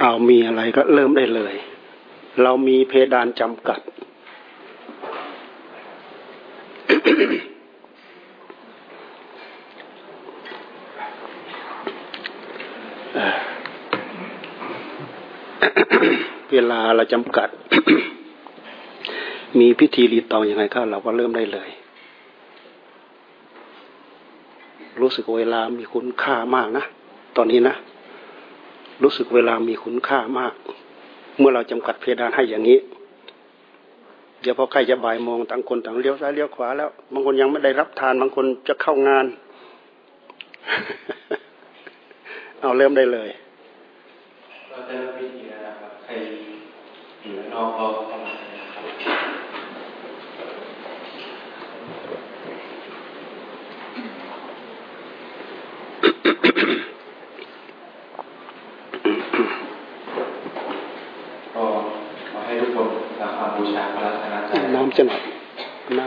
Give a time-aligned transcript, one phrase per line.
[0.00, 1.54] เอามีอะไรก็เริ่มได้เลย
[2.42, 3.80] เรามีเพดานจำกัด
[16.52, 17.48] เวลาเราจำกัด
[19.58, 21.68] มีพิธีรีตองอยังไงก็เราก็เริ่มได้เลย
[25.00, 26.84] รู้สึกเวลามีคุณค่ามากนะ
[27.36, 27.74] ตอนนี้นะ
[29.02, 30.54] รู้สึกเวลามีคุณค่ามาก
[31.38, 32.78] เมื่อเราจำกัดเพดานให้อย่างนี้
[34.40, 39.26] เดี๋ยวพอใกล้จะบ่ายมองต่างคนต่างเลี้ยวซ้ายเลี้ยวขวาแล้วบางคนยังไม่ได้รับทานบางคนจะเข้างาน
[42.60, 43.28] เอาเริ่มได้เลย
[44.68, 46.12] เราจะพิธีนะครับใคร
[47.22, 48.48] อยู่นอกเรามา
[64.74, 65.22] น้ำจะหนัก
[65.98, 66.04] น้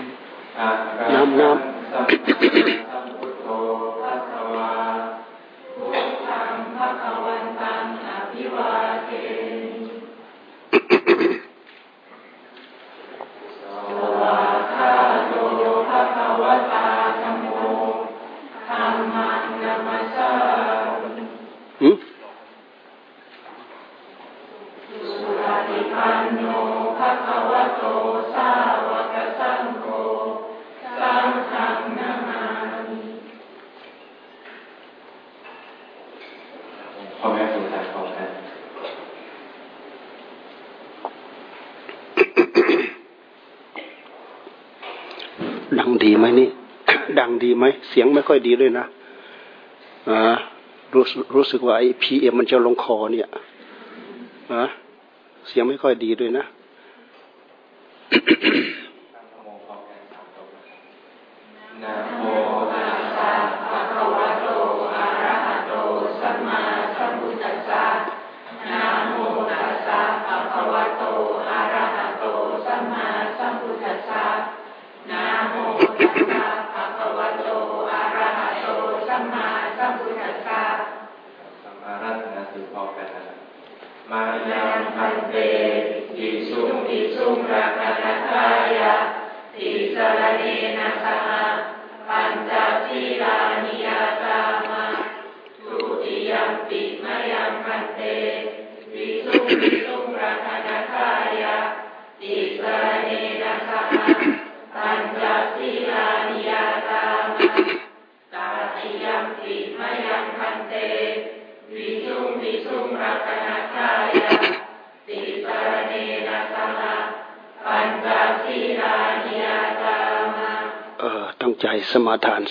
[0.56, 1.60] ำน้ำน้ำ
[45.80, 46.50] ดังดีไหมนี่
[47.20, 48.86] ดังดีไหม เสียงไม่ค่อยดีเลยนะ
[50.10, 50.36] อ่า
[50.94, 51.04] รู้
[51.36, 53.30] รู้สึกว่าไอ้พีเอ็มมันจะลงคอเนี่ย
[54.52, 54.62] อ่า
[55.48, 56.46] เสียงไม่ค่อยดีด้วยนะ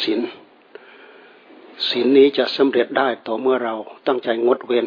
[0.02, 0.20] ศีล
[1.88, 3.74] ศีลนี้จะสำเร็จได้ต่อเมื่อเรา
[4.06, 4.86] ตั้งใจงดเว้น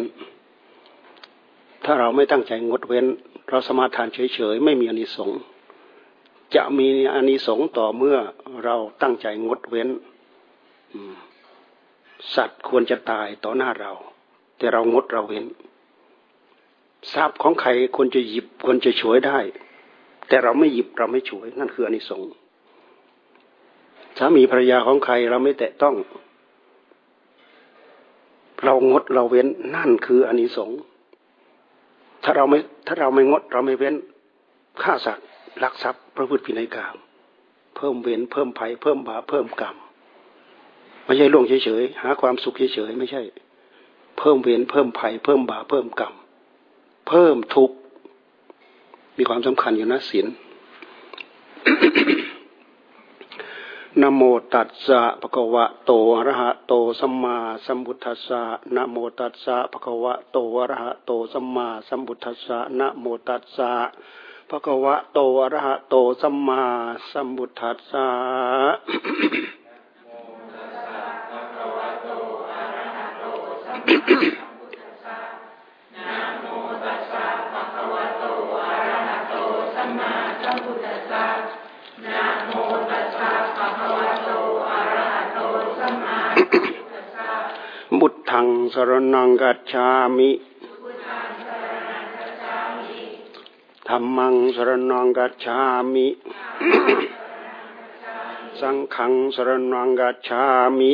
[1.84, 3.06] ถ้าเราไม่ตั้งใจงดเว้น
[3.50, 5.40] เราสมาทานเฉยๆไม่มีอนิสงส์
[6.56, 8.18] จะมีอนิสงส์ต่อเมื่อ
[8.64, 9.90] เราตั้งใจงดเว้น
[12.36, 13.92] สัตว์ควรจะตายต่อหน้าเรา
[14.58, 15.46] แต่เรางดเราเว้น
[17.14, 19.40] ทรัพย์ของใครควรจะหยิบควรจะฉวยได้
[20.28, 22.32] แต่เราไม่หยิบเราไม่ฉวยนั่นคืออนิสงส์
[24.18, 25.96] สามีภรรยาของใครเราไม่แตะต้อง
[28.64, 30.80] เรางดเราเว้นนั่นคืออานิสงส์
[32.24, 33.96] ถ้าเราไม่ถ้าเราไม่งดเราไม่เว้น
[34.84, 35.28] ฆ่าสัตว์
[35.64, 36.96] ลักทรัพย์พระพุทธพินัยกรรม
[37.76, 39.76] เพิ่มเว้นเพิ่มภัยเพิ่มบาเพิ่มกรรม
[41.06, 43.22] ไม่ใช่ล่วงเฉยๆหาความสุขเฉยๆไม่ใช่
[44.18, 46.14] เพิ่มเว้นเพิ่มภัยเพิ่มบาเพิ่มกรรม
[47.08, 47.72] เพิ่มทุก
[49.18, 50.28] มีความสำคัญอยู่นะศีล
[54.02, 54.22] นโม
[54.54, 58.42] ตัสสะภะคะวะโตอะระหะโตสัมมาสัมพุทธัสสะ
[58.76, 63.72] นโมตัสสะภะคะวะโตอะระหะโตสัมมาสัมพุทธัสสะนโมตัสสะ
[64.50, 66.62] ภะคะวะโตอะระหะโตสัมมา
[67.12, 68.08] สัมพุทธัสสะ
[88.38, 89.88] ทังสรนังกัจฉา
[90.18, 90.32] มิ
[93.88, 95.58] ธรรมังสรนังกัจฉา
[95.94, 96.08] มิ
[98.60, 100.42] สังขังสรนังกัจฉา
[100.80, 100.92] มิ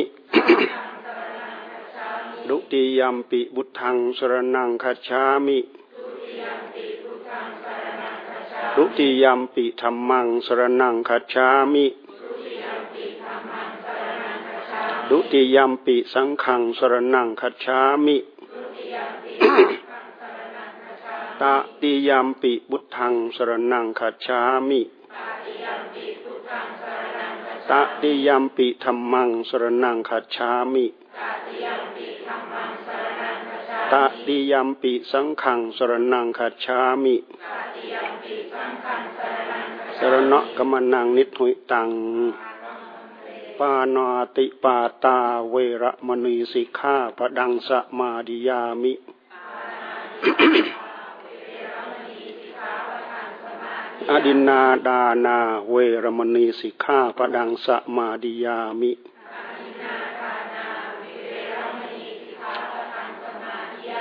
[2.48, 5.58] ดุติยมปิบุตังสรนังคัจฉามิ
[8.76, 11.86] ดุติยมปิธรรมังสรนังคัจฉามิ
[15.10, 18.16] ดุติยมปิสังขังสรนังคัจฉามิ
[21.40, 21.42] ต
[21.80, 24.80] ติยมปิบุตังสรนังคัจฉามิ
[27.70, 30.86] ตติยมปิธรรมังสรนังคัจฉามิ
[33.92, 33.94] ต
[34.26, 37.16] ติยมปิสังขังสรนังคัจฉามิ
[39.98, 41.88] สรณะกมนังนิทุยตัง
[43.64, 45.18] ปานาติปาตา
[45.50, 47.68] เวระมณีสิกขาปดังส
[47.98, 48.92] มาดิยามิ
[54.10, 55.38] อดินนาดานา
[55.70, 55.74] เว
[56.04, 57.66] รมณีสิกขาปดังส
[57.96, 58.92] มาดิยามิ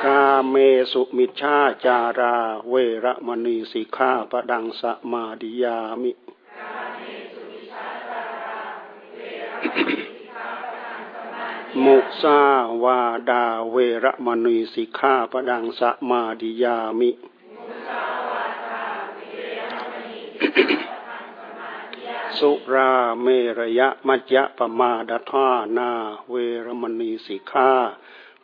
[0.04, 0.56] กาเม
[0.92, 2.36] สุมิชาจารา
[2.70, 2.74] เว
[3.04, 6.29] ระมณีสิกขาปดังสมาดิยามิ
[11.84, 12.40] มุสา
[12.84, 17.12] วาดาเวรมณีสิกขาปดังสมาดิยามิ
[22.38, 23.28] สุราเม
[23.58, 25.90] รยะมัจยะปมาดทานา
[26.30, 26.36] เว
[26.66, 27.72] รมณีสิกขา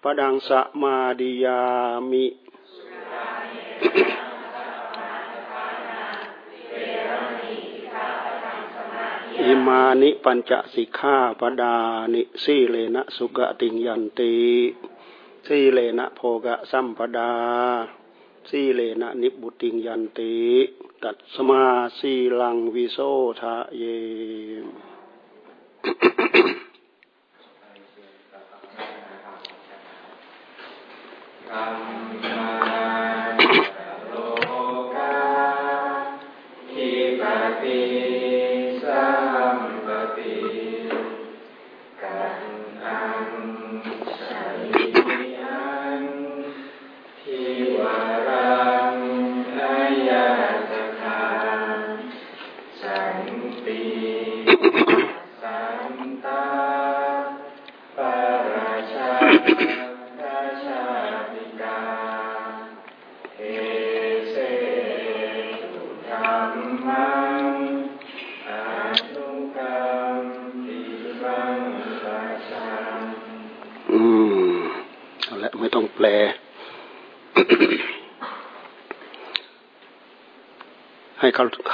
[0.01, 0.49] ปดังส
[0.81, 1.61] มาดิยา
[2.11, 2.25] มิ
[9.45, 11.75] อิมานิปัญจสิกขาปดา
[12.13, 14.35] นิสีเลนะสุกติงยันติ
[15.45, 17.31] สีเลนะโภกะสัมปดา
[18.49, 20.35] สีเลนะนิบุติงยันติ
[21.03, 21.63] ตัดสมา
[21.97, 22.97] สีลังวิโส
[23.39, 23.83] ทะเย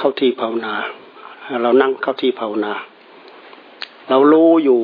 [0.04, 0.74] เข้าที่ภาวนา
[1.62, 2.72] เรานั่งเข้าที่ภาวนา
[4.08, 4.80] เรารู้อยู่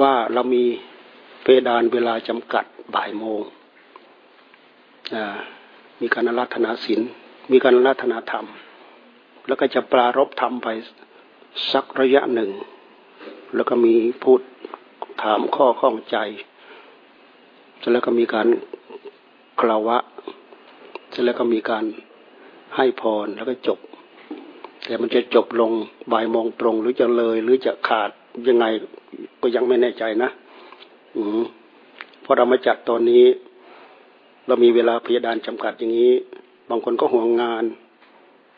[0.00, 0.64] ว่าเรามี
[1.48, 2.64] เพดานเวลาจำกัด
[2.94, 3.42] บ่ายโมง
[6.00, 7.00] มีการรัตนาศีล
[7.52, 8.46] มีการรัตนาธรรม
[9.46, 10.68] แล้วก็จะปรารบธรรมไป
[11.72, 12.50] สักระยะหนึ่ง
[13.54, 14.40] แล้วก็มีพูด
[15.22, 16.16] ถามข้อข้องใจ
[17.92, 18.48] แล้วก็มีการ
[19.60, 19.98] กล่าววะ
[21.24, 21.84] แล้วก็มีการ
[22.76, 23.78] ให้พรแล้วก็จบ
[24.84, 25.72] แต่มันจะจบลง
[26.12, 28.10] บ่ายโมงตรงหรือจะเลยหรือจะขาด
[28.48, 28.64] ยังไง
[29.40, 30.30] ก็ยังไม่แน่ใจนะ
[31.16, 31.42] อืม
[32.24, 33.24] พอเรามาจัดตอนนี้
[34.46, 36.12] เรามีเวลาพยาดานจำกัดอย่างนี้
[36.70, 37.64] บางคนก็ห่วงงาน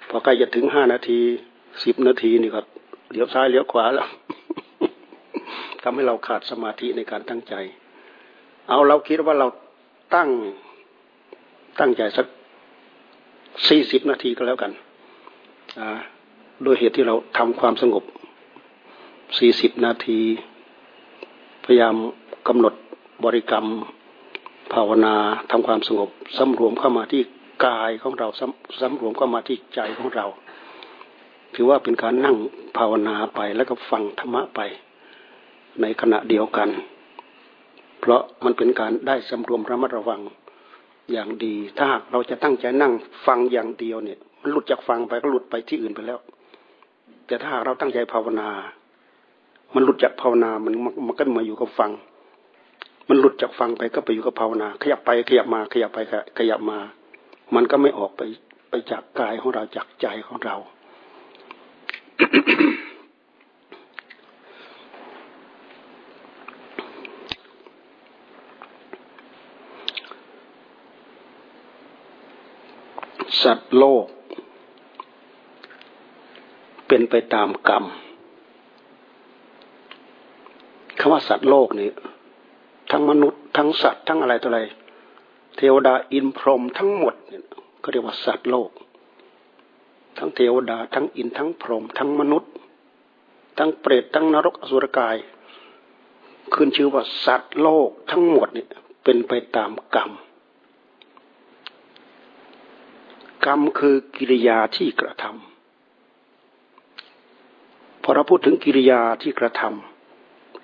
[0.09, 1.21] พอใกล้จะถึงห้านาที
[1.85, 2.61] สิบนาทีนี่ก็
[3.13, 4.09] เลี้ยวซ้ายเลี้ยวขวาแล้ว
[5.83, 7.55] ทำให้เราขาดสมาธิในการตั้งใจ
[8.69, 9.49] เอาเราคิดว่าเรา
[10.15, 10.29] ตั้ง
[11.81, 12.27] ตั้งใจสัก
[13.69, 14.73] สี่สิบนาทีก็แล้วกัน
[16.63, 18.05] โดยเหตุที่เราทำความสงบ
[19.39, 20.21] สี่สิบนาที
[21.65, 21.95] พยายาม
[22.49, 22.75] กำหนด
[23.25, 23.67] บริกรรม
[24.73, 25.15] ภาวนา
[25.51, 27.23] ทำความสงบสำรวมเข้ามาที่
[27.67, 30.27] กายของเราสำสำรวมเข้ามาที่ใจของเรา
[31.55, 32.37] ถือว่าเป็นการนั่ง
[32.77, 34.61] ภาวนาไปแล้วก็ฟังธรรมะไป
[35.81, 36.69] ในขณะเดียวกัน
[38.01, 40.21] เพราะมันเป็นการได้สำรวมระมัดระวัง
[41.13, 42.93] อย่างดี ถ้าหากเราจะตั้งใจนั่ง
[43.27, 46.19] ฟังอย่างเดียวเนี่ย มันหลุดจากฟังไปก็หลุดไปที่อื่นไปแล้ว
[47.27, 48.49] แต่ถ้าเราตั้งใจภาวนา
[49.75, 50.75] มันหลุดจากภาวนา มัน
[51.07, 51.91] มันก็มาอยู่กับฟัง
[53.09, 55.99] มันหลุดจากฟังไปก็ไปอยู่กับภาวนา ขยับไปขยับมาขยับไป
[56.39, 56.79] ขยับมา
[57.55, 58.23] มันก็ไม่ออกไป
[58.71, 60.57] ไปจากกายของเราจากใจของเรา
[73.43, 74.07] สัตว์โลก
[76.89, 77.85] เป็นไปตามกรรม
[80.99, 81.89] คำว่าสัตว์โลกนี่
[82.91, 84.61] ทั้งมนุษย์ ทั้งสัตว์ทั้งอะไรต่ออะไร
[85.57, 87.15] เทวดาอินพรหมทั้งหมด
[87.83, 88.71] ก็เรียกว่าสัตว์โลก
[90.19, 92.53] ทั้งเทวดาทั้งอินทั้งพรหมทั้งมนุษย์
[93.59, 95.17] ทั้งเปรตทั้งนรกอสุรกาย
[96.55, 98.69] ขึ้นชื่อว่าสัตว์โลกทั้งหมดเนี่ย
[99.05, 100.11] เป็นไปตามกรรม
[103.47, 105.33] กรรมคือกิริยาที่กระทำ
[108.03, 109.98] พอเราพูดถึงกิริยาที่กระทำ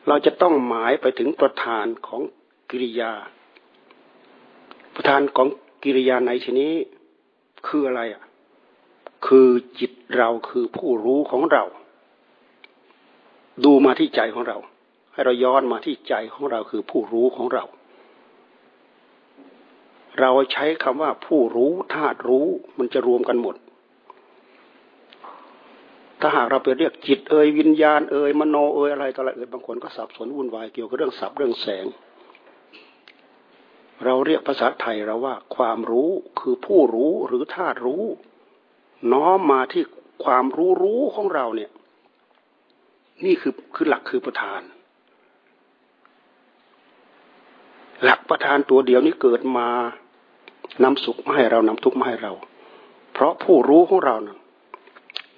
[0.09, 2.23] เราจะต้องหมายไปถึงประธานของ
[2.71, 3.13] กิริยา
[4.95, 5.49] ประธานของ
[5.85, 6.73] กิริยาในชนี้
[7.67, 8.25] คืออะไรอะ
[9.27, 11.65] คือจิตเราคือผู้รู้ของเรา
[13.65, 14.59] ดูมาที่ใจของเรา
[15.13, 17.65] ให้เราย้อนมาที่ใจของเราคือผู้รู้ของเรา
[20.21, 22.47] เราใช้คำว่าผู้รู้ธาตุรู้
[22.79, 23.55] มันจะรวมกันหมด
[26.26, 31.87] ถ้าหากเราไปเรียกจิตเอ่ยวิญญาณเอ่ยมโนเอ่ยอะไรต่ออะไรเอ่ยบางคนก็สับสนวุ่นวายเกี่ยวกับเรื่องสับเรื่องแสง
[34.04, 38.04] เราเรียกภาษาไทยเราว่า ความรู้คือผู้รู้หรือธาตุรู้
[39.12, 39.85] น้อมมาที่
[40.25, 41.71] ความรู้รู้ของเราเนี่ย
[43.25, 44.61] นี่คือคือหลักคือประธาน
[48.04, 49.69] หลักประธานตัวเดียวนี้เกิดมา
[50.85, 52.33] นำสุขมาให้เรานำทุกข์มาให้เรา
[53.12, 54.38] เพราะผู้รู้ของเรานะ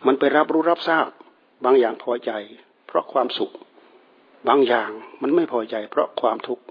[0.07, 1.07] มันไปรับรู้รับทราบ
[1.65, 2.31] บางอย่างพอใจ
[2.87, 3.53] เพราะความสุข
[4.49, 4.91] บางอย่าง
[5.23, 6.65] มันไม่พอใจ เพราะความทุกข์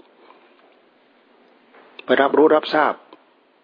[2.04, 2.94] ไปรับรู้รับทราบ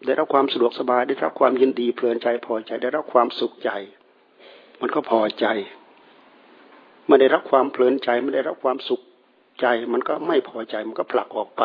[0.06, 3.70] ได้รับความสะดวกสบายได้รับความยินดีเพลินใจพอใจได้รับความสุขใจ
[4.80, 5.46] มันก็พอใจ
[7.06, 9.00] ไม่ได้รับความเพลินใจไม่ได้รับความสุข
[9.60, 11.62] ใจ มันก็ไม่พอใจมันก็ผลักออกไป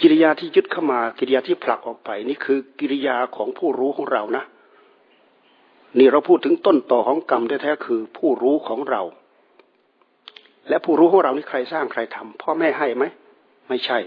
[0.00, 4.44] กิริยาที่ยึดเข้ามา กิริยาที่ผลักออกไป นี่คือกิริยาของผู้รู้ของเรานะ
[5.98, 9.02] นี่เราพูดถึงต้นต่อของกรรมแท้ๆคือผู้รู้ของเรา
[10.68, 13.04] และผู้รู้ของเรานี่ใครสร้างใครทำพ่อแม่ให้ไหม
[13.68, 13.98] ไม่ใช่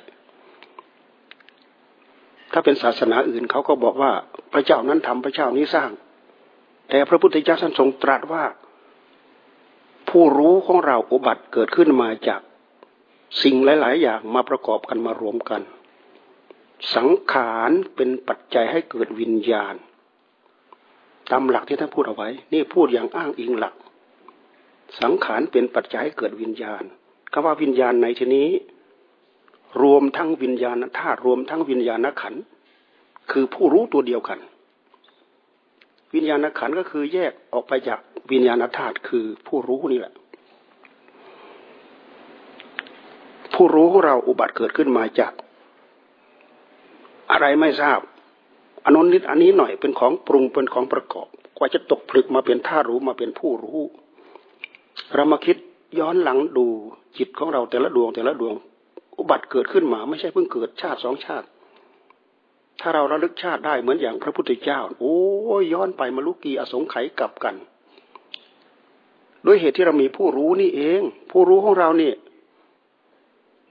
[2.51, 4.11] ถ้าเป็นศาสนาอื่นเขาก็บอกว่า
[4.53, 5.91] พระเจ้านั้นทำพระเจ้านี้สร้าง
[6.89, 8.45] แต่พระพุทธเจ้าท่านทรงตรัสว่า
[10.09, 12.41] ผู้รู้ของเราอุบัติเกิดขึ้นมาจาก
[13.43, 15.61] สิ่งหลาย ๆ อย่างมาประกอบกันมารวมกัน
[16.95, 19.75] สังขารเป็นปัจจัยให้เกิดวิญญาณ
[21.31, 23.73] ตามหลักที่ท่านพูดเอาไว้ นี่พูดอย่างอ้างอิงหลัก
[25.01, 26.83] สังขารเป็นปัจจัยให้เกิดวิญญาณ
[27.33, 28.49] คำว่าวิญญาณในที่นี้
[29.81, 32.33] รวมทั้งวิญญาณธาตุรวมทั้งวิญญาณขัน
[33.31, 34.39] คือผู้รู้ตัวเดียวกัน
[36.13, 37.99] วิญญาณขันก็คือแยกออกไปจาก
[38.31, 40.13] วิญญาณธาตุคือผู้รู้นี่แหละ
[43.53, 45.33] ผู้รู้ของเราอุบัติเกิดขึ้นมาจาก
[47.31, 47.99] อะไรไม่ทราบ
[48.87, 51.27] อนนนิดอันนี้หน่อยเป็นของปรุงเป็นของประกอบ
[51.57, 53.81] กว่าจะตกผลึกมาเป็นท่ารู้มาเป็นผู้รู้
[55.15, 55.57] เรามาคิด
[55.99, 56.65] ย้อนหลังดู
[57.17, 58.55] จิตของเราแต่ละดวงแต่ละดวง
[59.17, 61.47] อุบัติเกิดขึ้นมาไม่ใช่เพิ่งเกิดชาติสองชาติ
[62.81, 65.15] ถ้าเราระลึกชาติได้เหมือนอย่างพระพุทธเจ้า โอ้
[65.61, 67.55] ยย้อนไปมาลุกีอสงไขยกลับกัน
[69.45, 71.01] ด้วยเหตุที่เรามีผู้รู้นี่เอง
[71.31, 72.15] ผู้รู้ของเราเนี่ย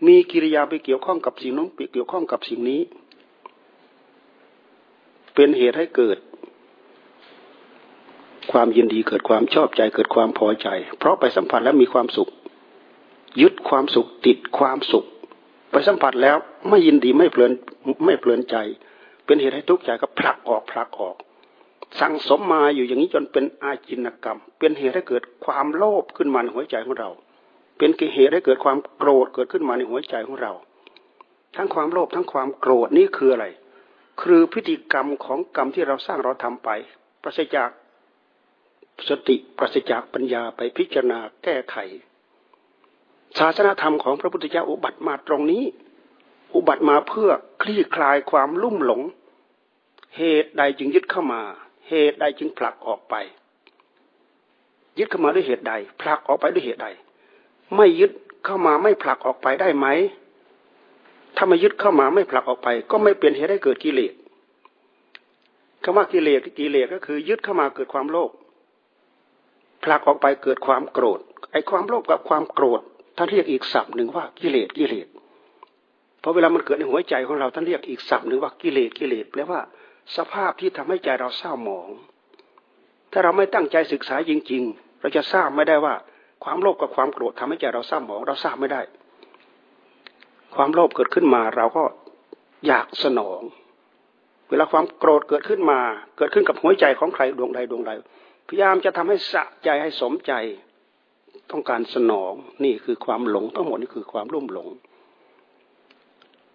[0.07, 2.81] มีกิริยาไปเกี่ยวข้องกับสิ่งนู้นไปเกี่ยวข้องกับสิ่งนี้
[5.37, 6.19] เป็นเหตุให้เกิด
[8.53, 12.29] ความยินดีเกิดความชอบใจเกิดความพอใจ เพราะไปสัมผัสแล้วมีความสุข
[13.41, 15.05] ยึดความสุขติดความสุข
[15.73, 16.37] ไปสัมผัสแล้ว
[16.69, 17.53] ไม่ยินดีไม่เพลิน
[18.05, 18.57] ไม่เพลินใจ
[19.27, 21.17] เป็นเหตุให้ทุกข์ใจก็ผลักออกผลักออก
[22.01, 27.11] สั่งสมมาอยู่อย่างนี้จนเป็นอาจินกรรม เป็นเหตุให้เกิดความโลภขึ้นมาในหัวใจของเรา
[27.79, 30.53] เป็นเหตุให้เกิดความโกรธเกิดขึ้นมาในหัวใจของเรา
[31.57, 33.47] ทั้งความโลภทั้งความโกรธนี่คืออะไร
[34.23, 36.69] คือพฤติกรรมของกรรมที่เราสร้างเราทำไป
[37.23, 37.71] ปราศจาก
[39.09, 41.77] สติปราศจากปัญญาไปพิจารณาแก้ไข
[43.39, 45.65] ศาสนาธรรมของพระพุทธเจ้าอุบัติมาตรงนี้
[46.55, 47.31] อุบัติมาเพื่อ
[47.63, 49.01] คลี่คลายความลุ่มหลง
[50.17, 51.43] เหตุใดจึงยึดเข้ามา
[51.89, 53.15] เหตุใดจึงผลักออกไป
[54.99, 56.89] ยึดเข้ามาด้วยเหตุใด ผลักออกไปด้วยเหตุใด
[57.77, 58.13] ไม่ยึด
[58.45, 59.87] เข้ามาไม่ผลักออกไปได้ไหม
[61.37, 64.15] ถ้าไม่ยึดเข้ามาไม่ผลักออกไป ก็ไม่เป็นเหตุให้เกิดกิเลส
[65.83, 68.31] คำว่ากิเลสกิเลสก็คือยึดเข้ามาเกิดความโลภ
[69.85, 71.21] ผลักออกไปเกิดความโกรธ
[71.53, 72.81] ไอ้ความโลภกับความโกรธ
[73.17, 75.07] ท่านเรียกอีกศัพท์หนึ่งว่ากิเลสกิเลส
[76.21, 79.61] เพราะเวลามันเกิดในหัวใจของเราท่านเรียกอีกศัพท์หนึ่งว่ากิเลสกิเลสแปลว่า
[80.17, 81.89] สภาพที่ทำให้ใจเราเศร้าหมอง
[83.13, 85.95] ถ้าเราไม่ตั้งใจศึกษาจริง ๆ เราจะทราบไม่ได้ว่า
[86.45, 88.81] ความโลภกับความโกรธทำให้ใจเราเศร้าหมอง เราทราบไม่ได้
[90.57, 91.85] ความโลภเกิดขึ้นมาเราก็
[92.67, 93.41] อยากสนอง
[94.51, 95.81] เวลาความโกรธเกิดขึ้นมา
[96.17, 97.93] เกิดขึ้นกับหัวใจของใครดวงใดดวงใด
[98.47, 100.33] พยายามจะทำให้สะใจให้สมใจ
[101.51, 102.33] ต้องการสนอง
[102.65, 104.69] นี่คือความหลงทั้งหมดนี่คือความรุ่มหลง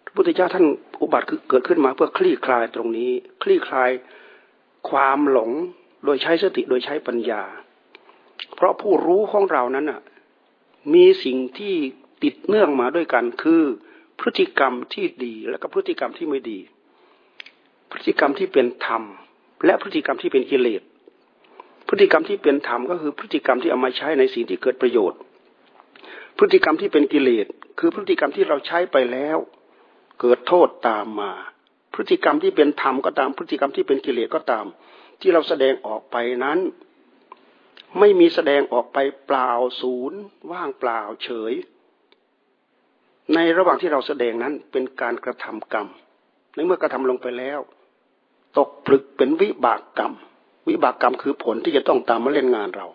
[0.05, 0.65] พระพุทธเจ้าท่าน
[1.01, 3.11] อุบัติคือเกิดขึ้นมาเพื่อคลี่คลายตรงนี้
[3.43, 3.91] คลี่คลาย
[4.89, 5.51] ความหลง
[6.05, 7.43] โดยใช้สติโดยใช้ปัญญา
[8.55, 10.01] เพราะผู้รู้ของเรานั้นอะ
[10.93, 11.75] มีสิ่งที่
[12.23, 13.63] ติดเนื่องมาด้วยกันคือ
[14.21, 16.59] พฤติกรรมที่ดีและก็พฤติกรรมที่ไม่ดี
[17.91, 19.03] พฤติกรรมที่เป็นธรรม
[19.65, 20.81] และพฤติกรรมที่เป็นกิเลส
[21.87, 25.19] พฤติกรรมที่เป็นธรรมก็คือพฤติกรรมที่เอามาใช้ในสิ่งที่เกิดประโยชน์
[26.37, 27.45] พฤติกรรมที่เป็นกิเลส
[27.79, 29.37] คือพฤติกรรมที่เราใช้ไปแล้ว
[30.19, 31.31] เกิดโทษตามมา
[31.93, 34.65] พฤติกรรมที่เป็นธรรมก็ตามพฤติกรรมที่เป็นกิเลสก็ตาม
[35.21, 36.59] ที่เราแสดงออกไปนั้น
[37.99, 39.51] ไม่มีแสดงออกไปเปล่า
[39.81, 40.19] ศูนย์
[40.51, 41.53] ว่างเปล่าเฉย
[43.35, 45.87] ในระหว่างที่เราแสดงนั้นเป็นการกระทำกรรม
[46.53, 47.59] ในเมื่อกระทำลงไปแล้ว
[48.57, 50.13] ตกผลึกเป็นวิบากกรรม
[50.69, 52.87] วิบากกรรมคือผลที่จะต้องตามมาเล่นงานเรา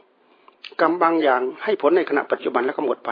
[0.81, 3.11] กรรมบางอย่างให้ผลในขณะปัจจุบันแล้วก็หมดไป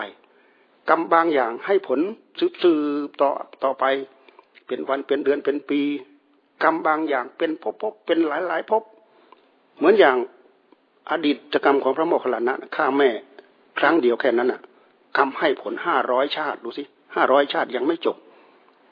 [0.88, 2.00] กรรมบางอย่างให้ผล
[2.62, 2.72] สื
[3.08, 3.30] บต่อ
[3.64, 3.84] ต่อไป
[4.66, 5.80] เป็นวันเป็นเดือนเป็นปี
[6.62, 8.82] กรรมบางอย่างเป็นพภพเป็นหลายหลายภพ
[9.76, 10.16] เหมือนอย่าง
[11.10, 13.10] อดีตกรรมของพระโมคคัลลานะฆ่าแม่
[13.78, 14.60] ครั้งเดียวแค่นั้นน่ะ
[15.16, 18.16] กรรมให้ผลห้าร้อยชาติดูสิ ห้าร้อยชาติยังไม่จบ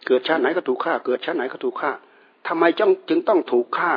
[0.07, 1.93] เกิดชาติไหนก็ถูกฆ่า เกิดชาติไหนก็ถูกฆ่า
[2.47, 3.93] ทำไมจึงจึงต้องถูกฆ่า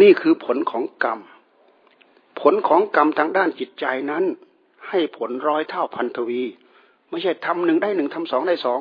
[0.00, 1.20] นี่คือผลของกรรม
[2.40, 4.24] ผลของกรรมทางด้านจิตใจนั้น
[4.88, 6.42] ให้ผลร้อยเท่าพันทวี
[7.10, 8.80] ไม่ใช่ทำหนึ่งได้หนึ่งทำสองได้สอง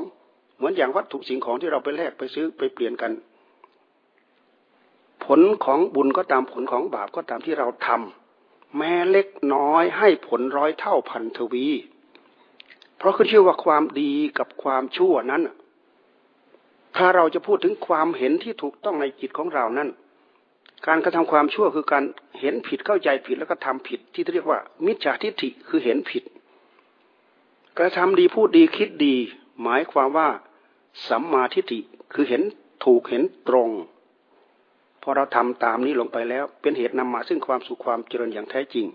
[0.58, 3.12] เหมือนอย่างวัตถุสิ่งของที่เราไปแลกไปซื้อไปเปลี่ยนกัน
[5.26, 11.68] ผลของบุญก็ตามผลของบาปก็ตามที่เราทำแม้เล็กน้อยให้ผลร้อยเท่าพันทวี
[12.98, 15.44] เพราะขึ้นชื่อว่าความดีกับความชั่วนั้น
[16.98, 19.90] ถ้าเราจะพูดถึงความเห็นที่ถูกต้องในจิตของเรานั้น
[20.88, 22.04] การกระทำความชั่วคือการ
[22.40, 26.24] เห็นผิดเข้าใจผิดแล้วก็ทำผิด ที่เรียกว่า มิจฉาทิฏฐิคือเห็นผิด
[27.78, 29.16] กระทำดีพูดดีคิดดี
[29.64, 30.30] หมายความว่า
[31.08, 31.80] สัมมาทิฏฐิ
[32.14, 32.42] คือเห็น
[32.86, 33.70] ถูกเห็นตรง
[35.02, 38.88] พอเราทำตามนี้ลงไปแล้ว เป็นเหตุนำมาซึ่งความสุขความเจริญอย่างแท้จริง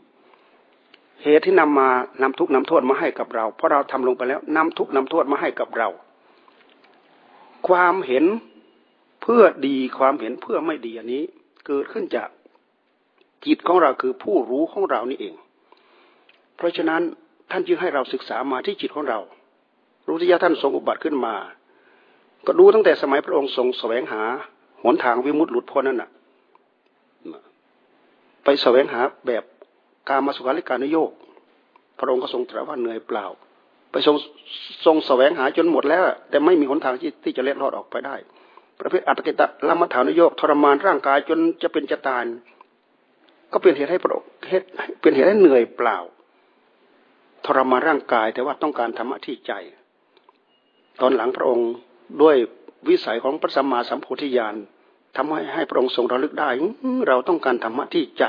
[1.22, 1.88] เหตุที่นำมา
[2.22, 5.88] นำทุกนำโทษมาให้กับเรา เพราะเราทำลงไปแล้วนำทุกนำโทษมาให้กับเรา
[7.68, 8.24] ความเห็น
[9.22, 11.22] เพื่อดีความเห็นเพื่อไม่ดีอันนี้
[11.66, 12.28] เกิดขึ้นจาก
[13.46, 15.34] จิตของเราคือผู้รู้ของเรานี่เอง
[16.56, 17.02] เพราะฉะนั้น
[17.50, 19.18] ท่านจึงให้เราศึกษามาที่จิตของเรา
[20.06, 21.34] รู้ที่ยาท่านทรงอุบัติขึ้นมา
[22.46, 24.22] ก็ดูตั้งแต่สมัยพระองค์ทรงแสวงหา
[24.84, 26.10] หนทางวิมุตติหลุดพ้นนั่นน่ะ
[28.44, 29.42] ไปแสวงหาแบบ
[30.08, 31.10] การมาสุขาริการนโยก
[31.98, 33.26] พระองค์ก็ทรงตรัสว่าเหนื่อยเปล่า
[33.90, 34.16] ไปทรง
[34.84, 38.16] ทรงแสวงหาจนหมดแล้ว แต่ไม่มีหนทางที่ที่จะเล็ดลอดออกไปได้
[38.80, 42.24] ประเภทอัตกิตะละมัฐานโยกทรมานร่างกายจนจะเป็นจะตาย
[43.52, 44.28] ก็เป็นเหตุให้พระองค์
[45.00, 45.98] เป็นเหตุให้เหนื่อยเปล่า
[47.46, 49.52] ทรมานร่างกายแต่ว่าต้องการธรรมะที่ใจ
[51.00, 51.68] ตอนหลังพระองค์
[52.22, 52.36] ด้วย
[52.88, 54.54] วิสัยของพระสัมมาสัมโพธิญาณ
[55.16, 56.48] ทำให้ให้พระองค์ทรงระลึกได้
[57.08, 58.24] เราต้องการธรรมะที่ใจ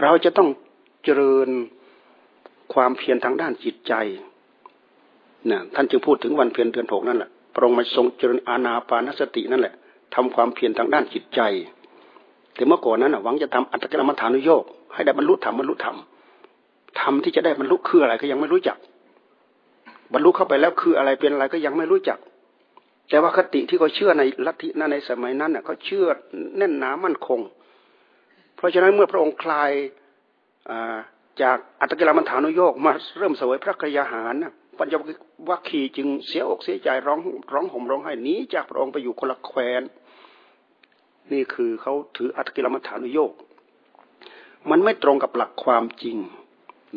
[0.00, 0.48] เราจะต้อง
[1.04, 1.48] เจริญ
[2.74, 3.92] ความเพียรทางด้านจิตใจ
[5.50, 9.74] นะท่านจึงพูดถึงวันเพียรเดือนหกนั่นแหละพระองค์มาทรงเจริญอาณาปานสตินั่นแหละ
[10.14, 11.40] ทำความเพียรทางด้านจิตใจ
[12.54, 15.96] แต่เมื่อก่อนนั้นหวังจะทำอัตตกิลมัฐานุโยกให้ได้บรรลุธรรมบรรลุธรรม
[17.00, 18.78] ธรรมที่จะได้บรรลุคืออะไรก็ยังไม่รู้จัก
[20.12, 22.18] บรรลุเข้าไปแล้วคืออะไรเป็นอะไรก็ยังไม่รู้จัก
[23.08, 26.06] แต่ว่าคติที่เขาเชื่อในลัทธินั้นในสมัยนั้นเขาเชื่อ
[26.56, 27.40] แน่นหนามั่นคง
[28.56, 29.72] เพราะฉะนั้นเมื่อพระองค์คลาย
[31.42, 34.34] จากอัตกิลมัฐานุโยกมาเริ่มเสวยพระกยาหาร
[34.78, 34.94] ปัญจ
[35.48, 37.20] วัคคีจึงเสียอกเสียใจร้อง
[37.52, 39.82] ร้องห่มร้องไห้หนีจากพระองค์ไปอยู่คนละแคว้น
[41.32, 43.32] นี่คือเขาถืออัตกิลมัฐานุโยก
[44.70, 46.16] มันไม่ตรงกับหลักความจริง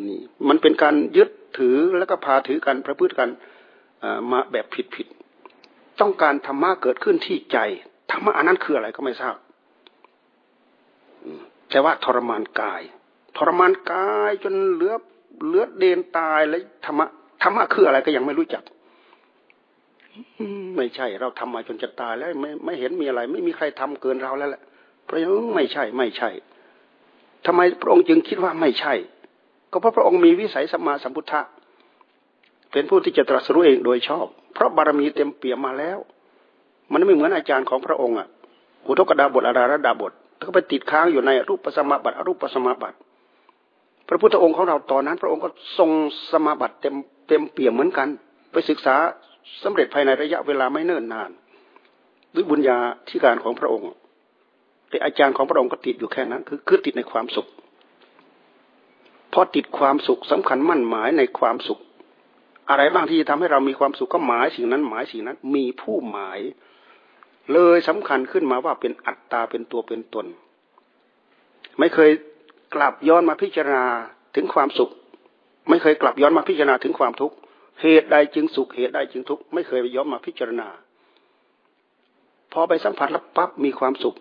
[0.06, 3.28] นี่มันเป็นการยึดถือแล้วก็พาถือกันประพฤติกัน
[4.30, 5.06] มาแบบผิดผิด
[6.00, 7.58] ต้องการธรรมะเกิดขึ้นที่ใจ
[8.10, 9.36] ธรรมะอันนั้นคืออะไรก็ไม่ทราบ
[11.70, 12.82] แต่ว่าทรมานกาย
[13.36, 14.94] ทรมานกายจนเหลือ
[15.46, 17.06] เหลือเดนตายแล้วธรรมะ
[17.42, 18.62] ธรรมะคืออะไรก็ยังไม่รู้จัก
[20.76, 24.62] ไม่ใช่ เราทำมาจนจะตายแล้วไม่ไม่เห็นมีอะไร ไม่มีใครทำเกินเราแล้วแหละ
[25.04, 26.30] เพราะฉะนั้นไม่ใช่ไม่ใช่
[27.46, 28.94] ทำไมพระองค์จึงคิดว่าไม่ใช่
[29.72, 31.40] ก็เพราะพระองค์มีวิสัยสัมมาสัมพุทธะ
[32.72, 35.98] เป็นผู้ที่จะตรัสรู้เองโดยชอบ เพราะบารมีเต็มเปี่ยมมาแล้ว
[36.92, 38.28] มันไม่เหมือนอาจารย์ของพระองค์อะ
[38.86, 42.96] อุทกดาบทอาราดาบท ถ้าไปติดค้างอยู่ในรูปปัสมาบัติอรูปปัสมาบัติ
[44.08, 45.48] พระพุทธองค์ของเราตอนนั้น พระองค์ก็
[45.78, 45.90] ทรง
[46.32, 46.94] สมาบัติเต็ม
[47.28, 48.08] เต็มเปี่ยมเหมือนกัน
[48.52, 48.94] ไปศึกษา
[49.62, 51.30] สำเร็จภายในระยะเวลาไม่เนิ่นนาน
[52.34, 53.86] ด้วยบุญญาธิการของพระองค์
[54.88, 57.46] แต่อาจารย์ของพระองค์ก็ติดอยู่แค่นั้น คือคือติดในความสุข
[59.32, 61.80] พอติดความสุขสำคัญมั่นหมายในความสุข
[62.70, 66.38] อะไรบ้างที่ทำให้เรามีความสุขก็หมายสิ่งนั้นหมายสิ่งนั้น มีผู้หมาย
[67.52, 70.26] เลยสำคัญขึ้นมาว่าเป็นอัตตาเป็นตัวเป็นตน
[71.78, 72.10] ไม่เคย
[72.74, 73.86] กลับย้อนมาพิจารณา
[74.34, 74.90] ถึงความสุข
[75.68, 77.36] ไม่เคยกลับย้อนมาพิจารณาถึงความทุกข์
[77.82, 80.68] เหตุใดจึงสุขเหตุใดจึงทุกข์ไม่เคยไปย้อนมาพิจารณา
[82.52, 84.16] พอไปสัมผัสแล้วปั๊บมีความสุข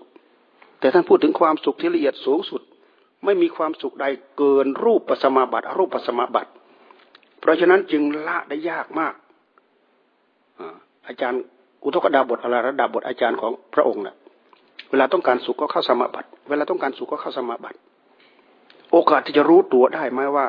[0.80, 2.62] แต่ท่านพูดถึงความสุขที่ละเอียดสูงสุด
[3.26, 4.06] ไม่มีความสุขใด
[4.38, 6.52] เกินรูปปัสมาบัติรูปปัสมาบัติ
[7.40, 9.14] เพราะฉะนั้นจึงละได้ยากมาก
[11.08, 11.44] อาจารย์
[11.84, 14.16] อุทกดาบทอะไระดับทอาจารย์ของพระองค์นะ่ะ
[14.90, 17.78] เวลาต้องการสุขก็เข้าสมาบัติ เวลาต้องการสุขก็เข้าสมาบัติ
[18.92, 20.48] โอกาสที่จะรู้ตัวได้ไหมว่า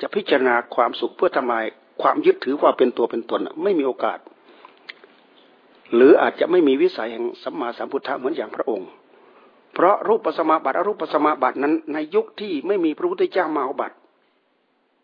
[0.00, 1.64] จะพิจารณาความสุขเพื่อทำลาย
[2.02, 4.18] ความยึดถือว่าเป็นตัวเป็นตนไม่มีโอกาส
[5.94, 8.88] หรืออาจจะไม่มีวิสัยแห่งสัมมาสัมพุทธะเหมือนอย่างพระองค์
[9.74, 13.96] เพราะรูปปัสมาบัติอรูปปัสมาบัตินั้น ในยุคที่ไม่มีพระพุทธเจ้ามาอุบัติ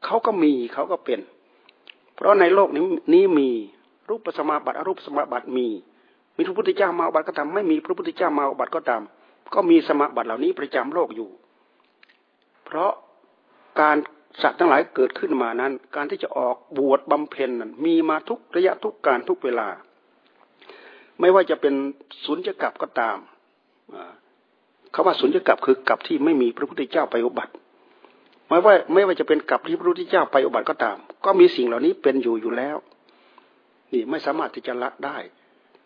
[0.04, 1.20] เขาก็มีเขาก็เป็น
[2.14, 3.48] เพราะในโลกนี้นี้มี
[4.12, 5.68] รูปสมาบัติอรูปสมาบัติมี
[6.36, 9.02] มีพระพุทธเจ้ามาบัติก็ตามไม่มีพระพุทธเจ้ามาบัติก็ตาม
[9.54, 11.28] ก็มีสมาบัติเหล่านี้ประจำโลกอยู่
[12.64, 12.92] เพราะ
[13.80, 13.96] การ
[14.42, 19.68] สัตว์ทั้งหลายเกิดขึ้นมานั้น การที่จะออกบวชบำเพ็ญนั้นมีมาทุกระยะทุกการทุกเวลา
[21.20, 21.74] ไม่ว่าจะเป็น
[22.24, 23.18] สุญญกับก็ตาม
[24.94, 27.52] คาว่าสุญญกับคือกับที่ไม่มีพระพุทธเจ้าไปอุบัติ
[28.48, 32.76] ไม่ว่าไม่ว่าจะเป็นกับที่พระพุทธเจ้าไปอุบัติก็ตาม ก็มีสิ่งเหล่านี้เป็นอยู่อยู่แล้ว
[33.92, 35.18] นี่ไม่สามารถที่จะละได้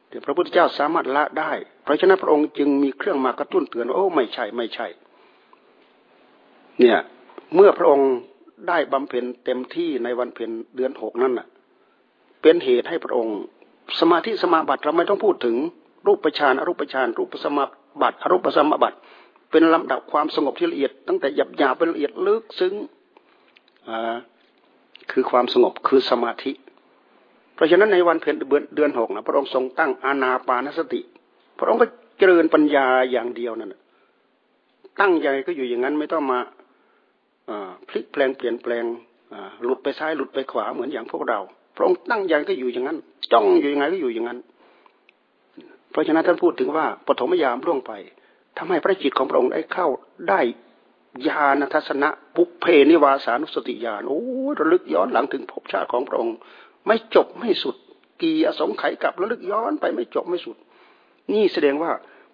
[0.09, 4.87] แต่พระพุทธเจ้าสามารถละได้ เพราะฉะนั้นพระองค์จึงมีเครื่องมากระตุ้นเตือนโอ้ไม่ใช่ไม่ใช่
[6.81, 6.99] เนี่ย
[7.55, 8.11] เมื่อพระองค์
[8.69, 11.47] ได้บำเพ็ญเต็มที่ในวันเพ็ญเดือนหกนั่นน่ะ
[12.43, 13.39] เป็นเหตุให้พระองค์
[14.01, 15.57] สมาธิสมาบัติเราไม่ต้องพูดถึง
[16.07, 17.65] รูปฌานอรูปฌานรูปสมา
[18.03, 18.97] บัติอรูปสมาบัติ
[19.51, 22.75] เป็นลำดับความสงบที่ละเอียด ตั้งแต่หยาบหยาเป็นละเอียดลึกซึ้ง
[25.11, 26.53] คือความสงบคือสมาธิ
[27.57, 28.35] เพราะฉะนั้นในวันเพ็ญ
[28.77, 31.01] เดือนหกนะพระองค์ทรงตั้งอานาปานสติ
[31.59, 31.87] พระองค์ก็
[32.19, 33.75] เจริญปัญญาอย่างเดียวนั่น
[35.01, 36.39] ตั้งใจก็อยู่อย่างนั้นไม่ต้องมา
[37.89, 38.85] พลิกแปลงเปลี่ยนแปลง
[39.63, 41.39] หลุดไปซ้ายหลุดไปขวาเหมือนอย่างพวกเรา
[41.77, 42.99] พระองค์ตั้งใจก็อยู่อย่างนั้น
[43.33, 44.39] จ้องอยู่ยังไงก็อยู่อย่างนั้น
[45.91, 47.93] เพราะฉะนั้นท่านพูดถึงว่าปฐมยามล่วงไป
[48.59, 49.89] ทำให้พระจิตของพระองค์ได้เข้า
[50.29, 50.41] ได้
[51.29, 54.21] ญาณทัศนะปุเพนิวาสานุสติญาณโอ้
[54.59, 56.37] ระลึกย้อนหลังถึงภพชาติของพระองค์
[56.87, 57.77] ไม่จบไม่สุด
[58.23, 60.57] กี่อสงไขยกับระลึกย้อนไปไม่จบไม่สุด
[61.33, 61.93] นี่แสดงว่า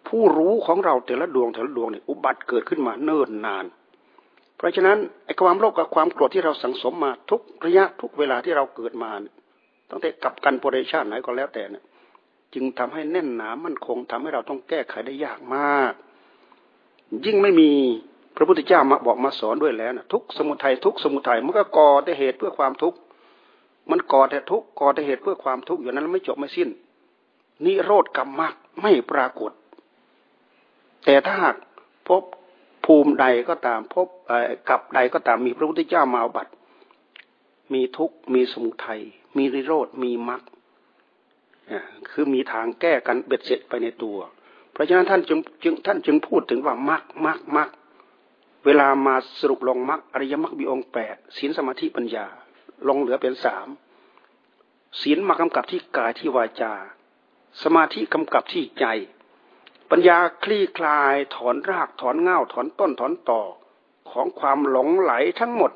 [0.08, 3.64] ผู้รู้ของเราแต่ละดวงแต่ละดวงเนี่ยอุบัติเกิดขึ้นมาเนิ่นนาน
[4.56, 9.10] เพราะฉะนั้นไอ้ความโลภกับความโกรธที่เราสังสมมาทุกระยะทุกเวลาที่เราเกิดมา
[9.90, 11.84] ตั้งแต่กับกันปริชาติไหนก็แล้วแต่เนี่ย
[12.54, 15.92] จึงทำให้แน่นหนามั่นคงทำให้เราต้องแก้ไขได้ยากมาก
[17.24, 17.70] ยิ่งไม่มี
[18.36, 22.98] พระพุทธเจ้ามาบอกมาสอนด้วยแล้วนะทุกสมุทัยทุกสมุทัยมันก็ก่อแต่เหตุเพื่อความทุกข์
[23.90, 26.68] มันก่อแต่ทุกข์ก่อแต่เหตุเพื่อความทุกข์อยู่นั้นไม่จบไม่สิ้น
[27.64, 29.52] นิโรธกรรมมากไม่ปรากฏ
[31.04, 31.56] แต่ถ้าหาก
[32.08, 32.22] พบ
[32.84, 34.06] ภูมิใดก็ตามพบ
[34.68, 36.48] กับใดก็ตามมีพระพุทธเจ้ามาบัต
[37.72, 39.00] มีทุกข์มีสมุทัย
[39.36, 40.42] มีนิโรธมีมรรค
[42.10, 44.18] คือมีทางแก้กันเบ็ดเสร็จไปในตัว
[44.72, 47.68] เพราะฉะนั้นท่านจึงจึงท่านจึงพูดถึงว่ามักมักมัก
[48.64, 52.26] เวลามาสรุปลงมักอริยมรรคมีองค์แปดศีลสมาธิปัญญา
[52.88, 53.68] ลงเหลือเป็นสาม
[55.00, 56.72] ศีลมากำกับที่กายที่วาจา
[57.62, 58.84] สมาธิกำกับที่ใจ
[59.90, 63.40] ปัญญาคลี่คลายถอนรากถอนเง่าถอนต้นถอนต่อ
[64.10, 65.72] ของความหลงไหลทั้งหมด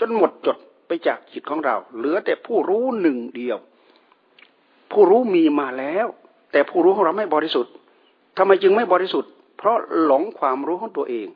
[0.00, 3.58] จนหมดจดไปจากจิตของเรา เหลือแต่ผู้รู้หนึ่งเดียว
[4.92, 6.06] ผู้รู้มีมาแล้ว
[6.52, 7.72] แต่ผู้รู้ของเราไม่บริสุทธิ์
[8.36, 11.26] ทำไมจึงไม่บริสุทธิ์ เพราะหลงความรู้ของตัวเอง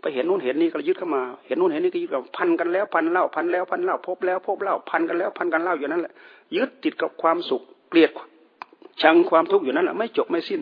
[0.00, 6.12] ไปเห็นนู่นเห็นนี่ก็ยึดเข้ามา เห็นนู่นเห็นนี่ก็ยึดกับพันกันแล้วพันเล่าพันแล้วพันเล่าพบแล้วพบเล่าพันกันแล้วพันกันเล่าอยู่นั่นแหละ
[6.56, 8.10] ยึดติดกับความสุขเกลียด
[9.02, 10.60] ชังความทุกข์อยู่นั่นแหละไม่จบไม่สิ้น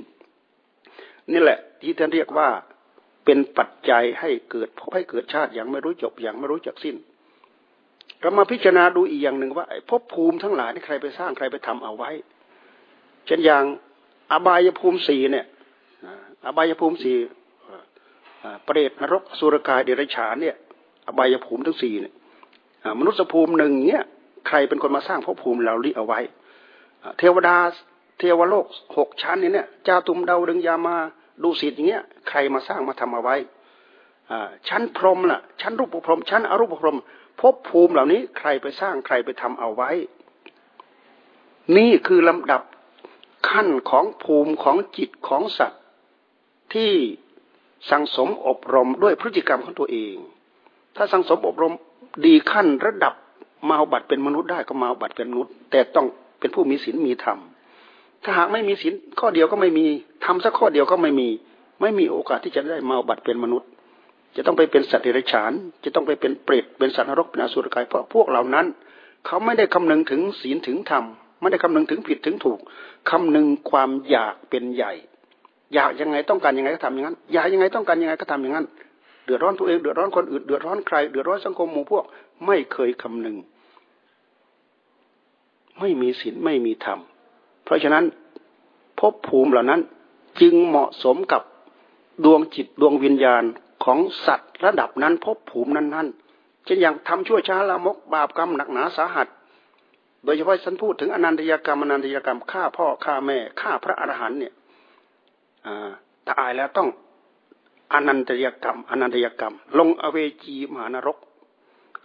[1.32, 2.48] นี่แหละ ที่ท่านเรียกว่า
[3.24, 6.96] เป็นปัจจัยให้เกิดพบให้เกิดชาติอย่างไม่รู้จบอย่างไม่รู้จักสิ้น
[8.20, 12.10] เรามาพิจารณาดูอีกอย่างหนึ่งว่าภพภูมิทั้งหลายที่ใครไปสร้างใครไปทำเอาไว้
[13.26, 13.64] เช่นอย่าง
[14.32, 15.46] อบายภูมิสี่เนี่ย
[16.46, 17.16] อบายภูมิสี่
[18.64, 20.56] เปรตนรกสุรกายเดรัจฉานเนี่ย
[21.06, 22.14] อบายภูมิทั้งสี่เนี่ย
[22.98, 24.04] มนุษยภูมิหนึ่งเนี่ย
[24.48, 26.20] ใครเป็นคนมาสร้างภพภูมิเราลิเอาไว้
[27.18, 27.56] เทวดา
[28.18, 30.96] เทวโลกหกชั้นเนี่ยเจ้าตุมดาวดึงยามา
[31.42, 33.36] ดูสิทธิ์อย่างเงี้ยใครมาสร้างมาทำเอาไว้
[34.68, 36.98] ชั้นพรหมล่ะ ชั้นรูปพรหมชั้นอรูปพรหม
[37.40, 39.90] ภพภูมิเหล่านี้ใครไปสร้างใครไปทำเอาไว้
[41.76, 42.62] นี่คือลำดับ
[43.50, 45.82] ขั้นของภูมิของจิตของสัตว์
[46.74, 46.92] ที่
[47.90, 50.16] สังสมอบรมด้วยพฤติกรรมของตัวเอง
[50.96, 51.72] ถ้าสังสมอบรม
[52.26, 53.14] ดีขั้นระดับ
[53.68, 56.06] มาเอาบัตรเป็นมนุษย์ได้ก็มาเอาบัตรเป็นมนุษย์ แต่ต้อง
[56.40, 57.38] เป็นผู้มีศีลมีธรรม
[58.24, 59.86] ถ้าหากไม่มีศีลข้อเดียวก็ไม่มี
[60.24, 61.28] ทำสักข้อเดียวก็ไม่มี
[61.80, 63.68] ไม่มีโอกาสที่จะได้มาเอาบัตรเป็นมนุษย์
[64.36, 65.52] จะต้องไปเป็นสัตว์เดรัจฉาน
[65.84, 68.66] จะต้องไปเป็นเปรตเป็นสัตว์นรกเป็นอสุรกายเพราะพวกเหล่านั้น
[69.26, 71.04] เขาไม่ได้คำนึงถึงศีลถึงธรรม
[71.40, 72.58] ไม่ได้คำนึงถึงผิดถึงถูก
[73.10, 74.92] คำนึงความอยากเป็นใหญ่
[75.74, 78.66] อยากยังไงต้องการยังไงก็ทำอย่างนั้น อยากยังไงต้องการยังไงก็ทำอย่างนั้น
[79.24, 82.04] เดือดร้อนตัวเองเดือดร้อนคนอื่นเดือดร้อนใครเดือดร้อนสังคมหมู่พวก
[82.46, 83.36] ไม่เคยคำนึง
[85.80, 86.98] ไม่มีศีลไม่มีธรรม
[87.64, 88.04] เพราะฉะนั้น
[89.00, 89.80] ภพภูมิเหล่านั้น
[90.40, 91.42] จึงเหมาะสมกับ
[92.24, 93.44] ดวงจิตดวงวิญญาณ
[93.84, 99.28] ของสัตว์ระดับนั้นภพภูมินั้นๆเช่นอย่างทำชั่วช้าละมกบาปกรรมหนักหนาสาหัส
[100.24, 104.54] โดยเฉพาะฉันพูดถึงอนันตยกรรมอนันตยกรรมฆ่าพ่อฆ่าแม่ฆ่าพระอรหันต์เนี่ย
[106.30, 106.88] ตายแล้วต้อง
[107.92, 111.18] อนันตยกรรมอนันตยกรรม ลงอเวจีมหานรก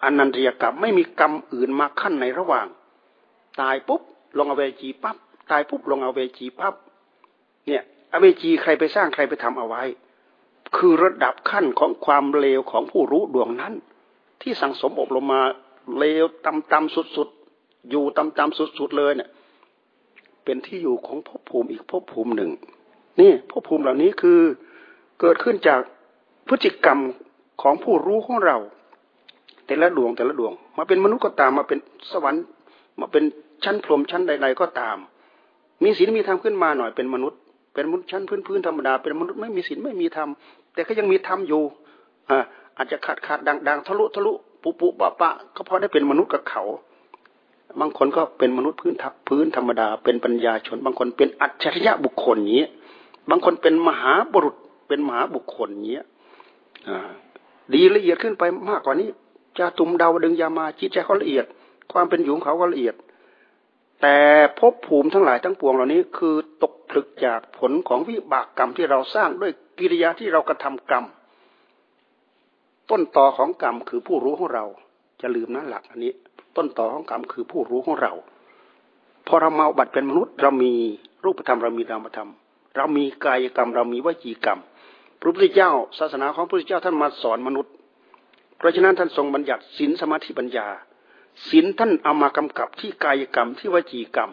[0.03, 2.67] อนันตยกรรมไม่มีกรรมอื่นมาขั้นในระหว่าง
[3.61, 4.01] ตายปุ๊บ
[4.37, 5.17] ลงอเวจีปั๊บ
[5.51, 6.75] ตายปุ๊บลงอเวจีปั๊บ
[7.67, 9.83] เนี่ยอเวจีใครไปสร้างใครไปทำเอาไว้
[10.75, 13.73] คือระดับขั้นของความเลวของผู้รู้ดวงนั้น
[14.41, 15.41] ที่สั่งสมอบรมมา
[15.97, 19.29] เลวต่ำๆสุดๆอยู่ต่ำๆสุดๆเลยเนี่ย
[20.43, 22.51] เป็นที่อยู่ของภพภูมิอีกภพภูมิหนึ่ง
[23.19, 24.39] นี่ภพภูมิเหล่านี้คือ
[25.19, 25.81] เกิดขึ้นจาก
[26.47, 26.99] พฤติกรรม
[27.61, 28.57] ของผู้รู้ของเรา
[29.65, 31.79] แต่ละดวงแต่ละดวง มาเป็นมนุษย์ก็ตามมาเป็น
[32.11, 32.43] สวรรค์
[32.99, 33.23] มาเป็น
[33.63, 34.97] ชั้นพรหมชั้นใด ๆ ก็ตาม
[35.83, 37.39] มีศีลมีธรรมขึ้นมาหน่อยเป็นมนุษย์
[37.73, 40.29] เป็นมนุษย์ชั้นพื้นๆธรรมดาเป็นมนุษย์ไม่มีศีลไม่มีธรรม
[40.73, 41.63] แต่ก็ยังมีธรรมอยู่
[42.29, 42.43] อ่า
[42.77, 44.31] อาจจะขาดขาดดังดังทะลุทะลุ
[44.63, 46.63] ปุปุปะปะก็เพราะได้เป็นมนุษย์กับเขา
[47.79, 52.63] บางคนก็เป็นมนุษย์พื้นทับพื้นธรรมดา เป็นปัญญาชน บางคนเป็นอัจฉริยะบุคคลเนี้
[53.29, 54.55] บางคนเป็นมหาบุรุษ
[54.87, 56.05] เป็นมหาบุคคลเนี้ย
[57.73, 59.09] ดีละเอียดขึ้นไปมากกว่านี้
[59.57, 61.45] จะตุมดาวดึงยามาจิตใจเขาละเอียด
[61.91, 62.95] ความเป็นอยู่ของเขาก็ละเอียด
[64.01, 64.17] แต่
[64.59, 71.05] ภพภูมิทั้งหลายทั้งปวงเหล่านี้คือตกผลึกจากผลของวิบากกรรมที่เราสร้างด้วยกิริยาที่เรากระทำกรรม
[72.89, 74.65] ต้นต่อของกรรมคือผู้รู้ของเรา
[75.21, 76.13] จะลืมนะหลักอันนี้
[76.55, 78.13] ต้นต่อของกรรมคือผู้รู้ของเรา
[79.27, 80.71] พอเราเมาบัตรเป็นมนุษย์เรามี
[81.23, 82.29] รูปธรรมเรามีนามธรรม
[82.75, 84.59] เรามีกายกรรม เรามีวจีกรรม
[85.19, 87.73] พระพุทธเจ้า ศาสนาของพระพุทธเจ้าท่านมาสอนมนุษย์
[88.57, 90.67] เพราะฉะนั้นท่านทรงบัญญัติศีลสมาธิปัญญา
[91.49, 94.31] ศีลท่านเอามากำกับที่กายกรรมที่วจีกรรม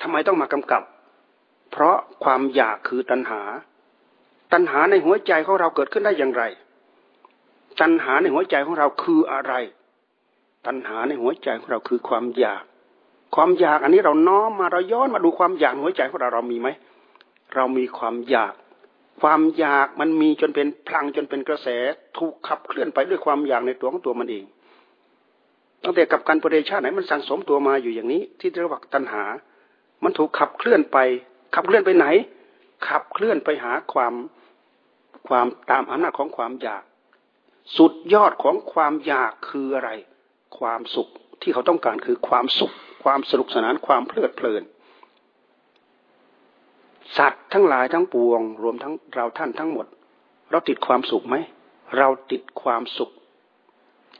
[0.00, 0.82] ทำไมต้องมากำกับ
[1.70, 3.42] เพราะความอยากคือตัณหา
[4.52, 6.42] ตัณหาในหัวใจของเราเกิดขึ้นได้อย่างไร
[7.80, 9.52] ตัณหาในหัวใจของเราคืออะไร
[10.66, 12.64] ตัณหาในหัวใจของเราคือความอยาก
[13.34, 16.68] ความอยากอันนี้เราน้อมมาเราย้อนมาดูความอยากหัวใจของเราเรามีไหม
[17.54, 18.54] เรามีความอยาก
[19.20, 21.68] ความอยากมันมีจนเป็นพลังจนเป็นกระแส
[22.18, 24.44] ถูกขับเคลื่อนไปด้วยความอยากในตัวของตัวมันเอง
[25.82, 29.24] ตั้งแต่กับการปฏิชาไหนมันสั่งสมตัวมาอยู่อย่างนี้ ที่เรียกว่าตัณหา
[30.04, 30.98] มันถูกขับเคลื่อนไป
[31.54, 32.06] ขับเคลื่อนไปไหน
[32.88, 34.14] ขับเคลื่อนไปหาความ
[35.28, 36.82] ความตามอำนาจของความอยาก
[37.76, 39.90] สุดยอดของความอยากคืออะไร
[40.58, 41.08] ความสุข
[41.42, 42.72] ที่เขาต้องการคือความสุข
[43.04, 44.62] ความสนุกสนานความเพลิดเพลิน
[47.16, 49.86] สัตว์ทั้งหลายทั้งปวง รวมทั้งเราท่านทั้งหมด
[50.50, 51.36] เราติดความสุขไหม
[51.98, 53.10] เราติดความสุข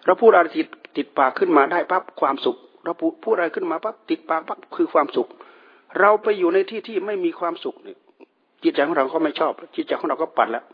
[0.07, 5.29] เราพูดอะไรติดติดปากขึ้นมาได้ปั๊บความสุข เราพูดพูดอะไรขึ้นมาปั๊บติดปากปั๊บคือความสุข
[6.01, 7.99] เราไปอยู่ในที่ที่ไม่มีความสุขเนี่ย
[8.63, 10.65] จิตใจของเราก็ไม่ชอบ จิตใจของเราก็ปัดแล้ว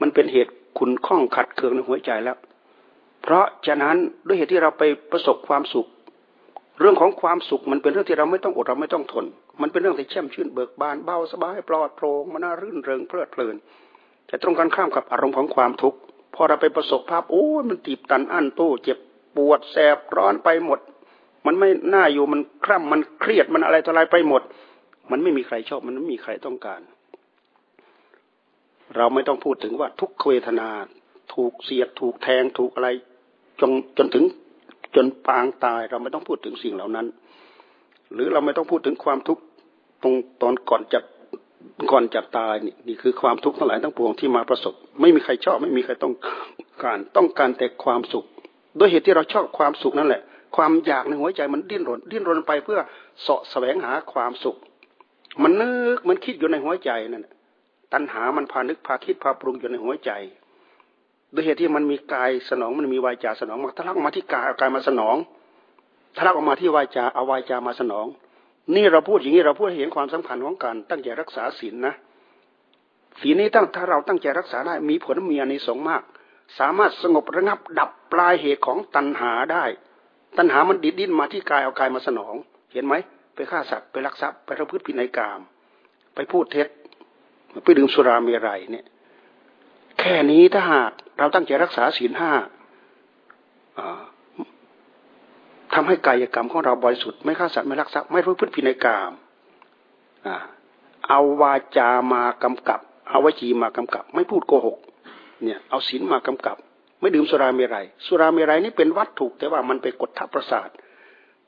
[0.00, 2.36] มันเป็นเหตุขุนข้องขัดเคืองในหัวใจแล้ว
[3.22, 4.82] เพราะฉะนั้นด้วยเหตุที่เราไป
[5.12, 5.86] ประสบความสุข
[6.80, 9.26] เรื่องของความสุขมันเป็นเรื่องที่เราไม่ต้องอดเราไม่ต้องทน
[9.62, 13.56] มันเป็นเรื่องที่แช่มชื่นเบิกบานเบาสบายปลอดโปร่งมันน่ารื่นเริงเพลิดเพลิน
[14.26, 15.98] แต่ตรงกันข้ามกับอารมณ์ของความทุกข์
[16.34, 18.98] พอเราไปประสบภาพโอ้มันตีบตันอั้นตู้เจ็บ
[19.36, 20.80] ปวดแสบร้อนไปหมด
[21.46, 24.42] มันไม่น่าอยู่มันคร่ำมันเครียดมันอะไรต่ออะไรไปหมด
[25.10, 26.80] มันไม่มีใครชอบมันไม่มีใครต้องการ
[28.96, 30.68] เราไม่ต้องพูดถึงว่าทุกขเวทนา
[31.34, 32.88] ถูกเสียดถูกแทงถูกอะไร
[33.60, 34.24] จนจนถึง
[34.94, 37.06] จนปางตายเราไม่ต้องพูดถึงสิ่งเหล่านั้น
[38.12, 39.42] หรือเราไม่ต้องพูดถึงความทุกข์
[40.02, 41.00] ตรงตอนก่อนจะ
[41.90, 46.14] ก่อนจะตายนี่นี่คือความทุกข์ทั้งหลายทั้งปวงที่มาประสบ ไม่มีใครชอบไม่มีใครต้อง
[46.82, 48.24] การต้องการแต่ความสุข
[48.78, 50.22] ด้วยเหตุที่เราชอบความสุขนั่นแหละ
[50.56, 52.78] ความอยากในหัวใจมันดิ้นรน ดิ้นรนไปเพื่อ
[53.22, 54.56] เสาะแสวงหาความสุข
[55.42, 57.26] มันนึกมันคิดอยู่ในหัวใจนั่น
[57.92, 60.10] ตัณหามันพานึกพาคิดพาปรุงอยู่ในหัวใจ
[61.34, 65.16] ด้วยเหตุที่มันมีกายสนองมันมีวายจาสนองมาทะลักมาที่กายกายมาสนอง
[66.16, 68.06] ทะลักออกมาที่วายจาเอาวายจามาสนอง
[68.74, 71.94] นี่เราพูดอย่างนี้เราพูดเห็นความสำคัญของการตั้งใจรักษาศีลนะ
[73.20, 76.02] ศีลนี้ตั้งถ้าเราตั้งใจรักษาได้มีผลมีอานิสงส์มาก
[76.58, 79.64] สามารถสงบระงับดับปลายเหตุของตัณหาได้
[80.38, 82.34] ตัณหามันดิดดิ้นมาที่กายเอากายมาสนอง
[82.72, 82.94] เห็นไหม
[83.34, 85.40] ไปฆ่าสัตว์ไปลักทรัพย์ไปประพฤติผิดในกาม
[86.14, 86.68] ไปพูดเท็จ
[87.64, 88.86] ไปดื่มสุราเมรัยเนี่ย
[89.98, 92.32] แค่นี้ถ้าหากเราตั้งใจรักษาศีลห้า
[95.74, 99.12] ทำให้กายกรรมของเราบริสุทธิ์ไม่ฆ่าสัตว์ไม่ลักทรัพย์ไม่ประพฤติผิดในกาม
[101.08, 104.78] เอาวาจามากำกับ เอาวจีมากำกับ ไม่พูดโกหก
[105.42, 106.56] เนี่ย เอาศีลมากำกับ
[107.00, 110.68] ไม่ดื่มสุราเมรัยสุราเมรัยนี่เป็นวัตถุแต่ว่ามันไปกดทับประสาท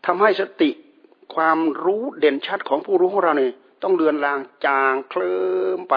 [0.07, 0.71] ทำให้สติ
[1.35, 3.53] ความรู้เด่นชัดของผู้รู้ของเราเนี่ย
[3.83, 5.39] ต้องเลือนลางจางเคลิ้
[5.77, 5.95] มไป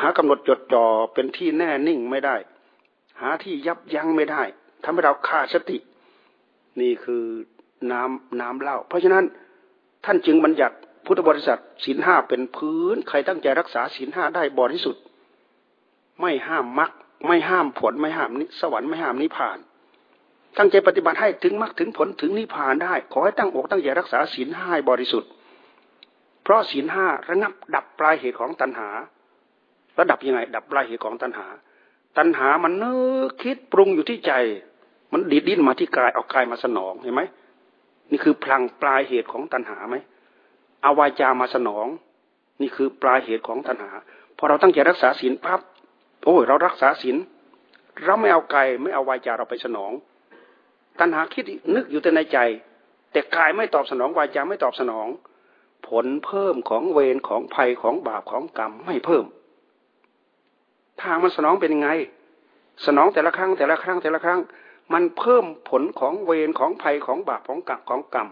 [0.00, 2.36] หากำหนดจดจ่อเป็นที่แน่นิ่งไม่ได้
[3.20, 4.42] หาที่ยับยั้งไม่ได้
[4.84, 5.78] ทำให้เราขาดสติ
[6.80, 7.24] นี่คือ
[7.92, 9.24] น้ำน้ำเล่า เพราะฉะนั้น
[10.04, 15.02] ท่านจึงบัญญัติพุทธบริษัทศีลห้าเป็นพื้น ใครตั้งใจรักษาศีลห้าได้บริสุทธิ์
[16.20, 16.90] ไม่ห้ามมรรค
[17.26, 19.58] ไม่ห้ามผลไม่ห้ามนิสวรรค์ไม่ห้ามนิพพาน
[20.58, 25.30] ตั้งใจปฏิบัติให้ถึงมรรคถึงผลถึงนิพพานได้ ขอให้ตั้งอกตั้งใจรักษาศีลห้าบริสุทธิ์
[26.42, 28.88] เพราะศีลห้าระงับดับปลายเหตุของตัณหา
[29.98, 31.46] ระดับยังไง ดับปลายเหตุของตัณหา
[32.18, 32.92] ตัณหามันนึ
[33.28, 34.32] กคิดปรุงอยู่ที่ใจ
[35.12, 37.22] มันดีดดิ้นมาที่กายเอากายมาสนองเห็นไหม
[38.10, 39.96] นี่คือพลังปลายเหตุของตัณหาไหม
[40.82, 41.86] เอาวาจามาสนอง
[42.60, 43.90] นี่คือปลายเหตุของตัณหา
[44.36, 45.60] พอเราตั้งใจรักษาศีลปั๊บ
[46.24, 47.16] โอ้ยเรารักษาศีล
[48.04, 49.92] เราไม่เอากายไม่เอาวาจาเราไปสนอง
[51.00, 52.38] ตัณหาคิดนึกอยู่แต่ในใจ
[53.12, 55.06] แต่กายไม่ตอบสนองวาจาไม่ตอบสนอง
[55.88, 59.24] ผลเพิ่มของเวรของภัยของบาปของกรรมไม่เพิ่ม
[61.02, 61.90] ทางมันสนองเป็นยังไง
[62.86, 64.40] สนองแต่ละครั้งแต่ละครั้งแต่ละครั้ง
[64.92, 68.28] มันเพิ่มผลของเวรของภัยของบาปของกรรมของกรรม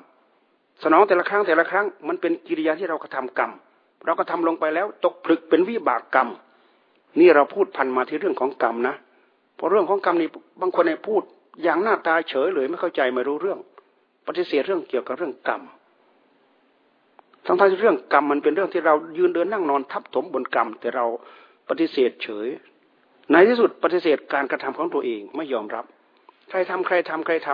[0.83, 3.51] สนองแต่ละครั้งแต่ละครั้ง มันเป็นกิริยาที่เรากระทำกรรม
[4.05, 6.29] เราก็ทำลงไปแล้วตกผลึกเป็นวิบากกรรม
[7.19, 8.95] นี่เราพูดพันมาที่เรื่องของกรรมนะ
[9.57, 10.29] เพราะเรื่องของกรรมนี่
[10.61, 11.23] บางคนเนี่ยพูด
[11.63, 13.59] อย่างหน้าตาเฉยเลยไม่เข้าใจไม่รู้เรื่อง
[14.27, 15.63] ปฏิเสธเรื่องเกี่ยวกับเรื่องกรรม
[17.47, 21.07] ทั้งที่เรื่องกรรมมันเป็นเรื่องที่เรายืนเดินนั่งนอนทับถมบนกรรม แต่เรา
[21.71, 22.49] ปฏิเสธเฉย
[23.33, 25.85] ในที่สุดปฏิเสธการกระทำของตัวเองไม่ยอมรับ
[26.51, 27.49] ใครทำใครทำใครท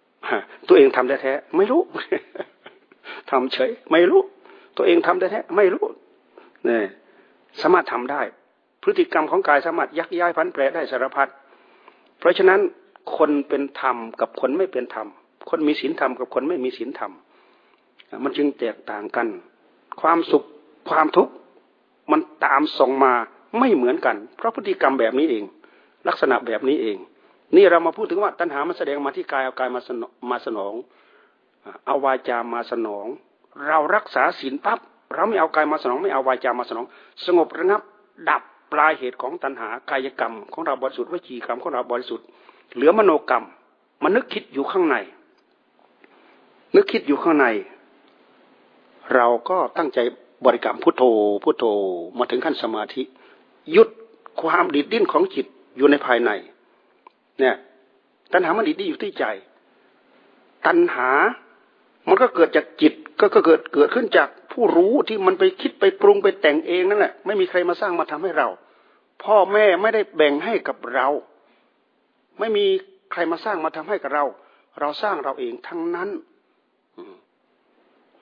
[0.00, 1.82] ำตัวเองทำแท้ๆไม่รู้
[3.30, 4.20] ทำเฉย ไม่รู้
[4.76, 5.84] ตัวเองทำแท้ๆไม่รู้
[6.66, 6.84] เนี่ย
[7.60, 8.22] สามารถทำได้
[8.82, 11.28] พฤติกรรมของกายสามารถยักย้ายพันแปรได้สารพัด
[12.18, 12.60] เพราะฉะนั้น
[13.16, 15.08] คนเป็นธรรมกับคนไม่เป็นธรรม
[15.50, 17.12] คนมีศีลธรรมกับคนไม่มีศีลธรรม
[18.24, 19.26] มันจึงแตกต่างกัน
[20.00, 20.44] ความสุข
[20.90, 21.32] ความทุกข์
[22.10, 23.14] มันตามส่งมา
[23.58, 25.44] ไม่เหมือนกัน เพราะพฤติกรรมแบบนี้เอง
[26.08, 26.98] ลักษณะแบบนี้เอง
[27.56, 30.74] นี่เรามาพูดถึงว่าตัณหามันแสดงมาที่กายเอากายมาสนมาสนอง
[31.86, 33.06] เอาวาจามาสนอง
[33.66, 34.78] เรารักษาศีลปั๊บ
[35.14, 36.86] เราไม่เอากายมาสนอง ไม่เอาวาจามาสนอง
[37.24, 37.82] สงบระงับ
[38.28, 42.26] ดับปลายเหตุของตัณหากายกรรม ของเราบริสุทธิ์วิจีกรรมของเราบริสุทธิ์
[42.74, 43.44] เหลือมโนกรรม
[44.02, 44.96] มันนึกคิดอยู่ข้างใน
[46.74, 47.46] นึกคิดอยู่ข้างใน
[49.14, 49.98] เราก็ตั้งใจ
[50.44, 51.02] บริกรรมพุทโธ
[51.42, 51.64] พุทโธ
[52.18, 53.02] มาถึงขั้นสมาธิ
[53.76, 53.88] ยุด
[54.42, 55.46] ความดิดดิ้นของจิต
[55.76, 56.30] อยู่ในภายใน
[57.40, 57.56] เนี่ย
[58.32, 59.24] ตัณหามันดิดดิ้นอยู่ที่ใจ
[60.66, 61.10] ตัณหา
[62.08, 68.48] มันก็เกิดจากจิตก็เกิดเกิดขึ้นจากผู้รู้ที่มันไปคิดไปปรุงไปแต่งเองนั่นแหละไม่มีใครมาสร้างมาทำให้เรา
[69.24, 71.08] พ่อแม่ไม่ได้แบ่งให้กับเรา
[72.38, 72.64] ไม่มี
[73.12, 74.24] ใครมาสร้างมาทำให้กับเรา
[74.80, 76.08] เราสร้างเราเองทั้งนั้น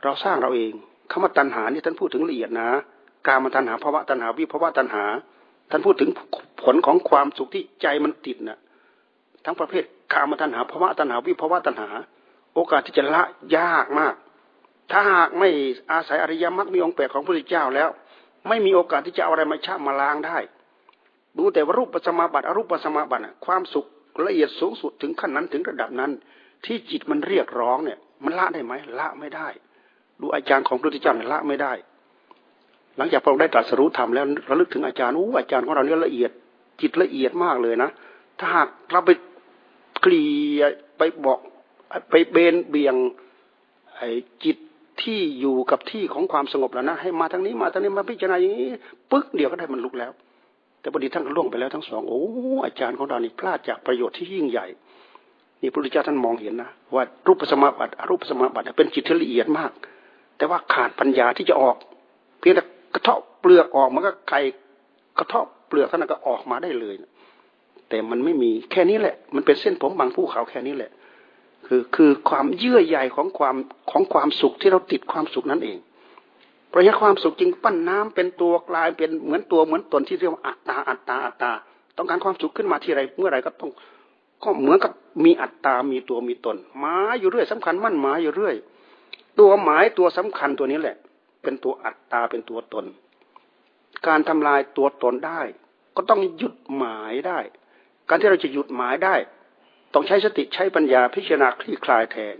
[0.03, 0.73] เราสร้างเราเอง
[1.11, 2.71] คำว่าตัณหานี่ท่านพูดถึงละเอียดนะ
[3.27, 5.05] การมาตัณหาภาวะตัณหาวิภาวะตัณหา
[5.71, 6.11] ท่านพูดถึง
[6.63, 8.59] ผลของความสุขที่ใจมันติดนะ
[9.45, 11.89] ทั้งประเภทกามาตัณหาภาวะตัณหาวิภาวะตัณหา
[12.55, 13.23] โอกาสที่จะละ
[13.57, 14.15] ยากมาก
[14.91, 15.49] ถ้าหากไม่
[15.93, 17.89] อาศัยอริยมรรคมีองค์แปดของพระพุทธเจ้าแล้ว
[18.49, 20.39] ไม่มีโอกาสที่จะเอาอะไรมาชามาล้างได้
[21.39, 23.87] ดูแต่ว่ารูปปัสมาบัติอรูปปัสมาบัติความสุข
[24.27, 26.11] ละเอียดสูงสุดถึงขั้นนั้นถึงระดับนั้น
[26.65, 29.49] ที่จิตมันเรียกร้องเนี่ย มันละได้ไหมละไม่ได้
[30.21, 31.73] ดูอาจารย์ของพระพุทธเจ้าเนี่ยละไม่ได้
[32.97, 36.31] หลังจากพระองค์ได้ตรัสรู้ธรรมแล้วระลึกถึงอาจารย์อู้อาจารย์ของเราเนี่ยละเอียด
[36.81, 37.91] จิตละเอียดมากเลยนะ
[38.39, 39.11] ถ้าหากเราไป
[40.01, 40.25] เคลี
[40.59, 40.61] ย
[40.99, 41.39] ไปบอก
[42.11, 42.95] ไปเบนเบี่ยง
[43.97, 44.09] ไอ้
[44.45, 44.57] จิต
[45.03, 48.69] ที่อยู่กับที่ของความสงบแล้วนะให้มาทางนี้มาทางนี้มาพิจารณาอย่างนี้
[49.11, 50.13] ปึ๊กเดียวก็ได้มันลุกแล้ว
[50.81, 52.23] แต่พอดีท่านล่วงไปแล้วทั้งสองโอ้
[52.65, 54.67] อาจารย์ของเรานี่พลาดจากประโยชน์ที่ยิ่งใหญ่
[55.63, 59.71] นี่พระพุทธเจ้าท่านมองเห็นนะว่ารูปสมาบัติอรูปสมาบัติเป็นจิตที่ละเอียดมาก
[60.37, 61.77] แต่ว่าขาดปัญญาที่จะออก
[62.39, 62.65] เพียงแต่
[62.95, 64.41] กระเทาะเปลือกออกมันก็ไก่
[65.19, 66.95] กระเทาะเปลือกเท่านั้นก็ออกมาได้เลย
[67.89, 70.91] แต่มันไม่มีแค่นี้แหละ มันเป็นเส้นผมบางภูเขาแค่นี้แหละ
[71.67, 73.57] คือคือความเยื่อใยของความ
[73.91, 75.79] ของความสุขที่เราติดความสุขนั่นเอง
[76.69, 81.53] เพราะฉะนั้นความสุขจริงปั้นน้ำเป็นตัวกลายเป็นเหมือนตัวเหมือนตนที่เรียกว่าอัตตาอัตตาอัตตา
[81.97, 83.71] ต้องการความสุขขึ้นมาที่ไรเมื่อไรก็ต้อง
[84.45, 84.93] ก็เหมือนกับ
[85.25, 88.55] มีอัตตา มีตัวมีตนหมายอยู่เรื่อยสำคัญมั่นหมายอยู่เรื่อย
[89.39, 90.97] ตัวหมายตัวสำคัญตัวนี้แหละ
[91.43, 92.87] เป็นตัวอัตตาเป็นตัวตน
[94.07, 95.43] การทำลายตัวตนได้
[95.97, 97.39] ก็ต้องหยุดหมายได้
[98.09, 99.15] การที่เราจะหยุดหมายได้
[99.95, 102.37] ต้องใช้สติใช้ปัญญาพิจารณาคลี่คลายแทน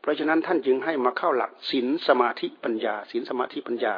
[0.00, 3.94] เพราะฉะนั้นท่านจึงให้มาเข้าหลักศีลสมาธิปัญญาศีลสมาธิปัญญา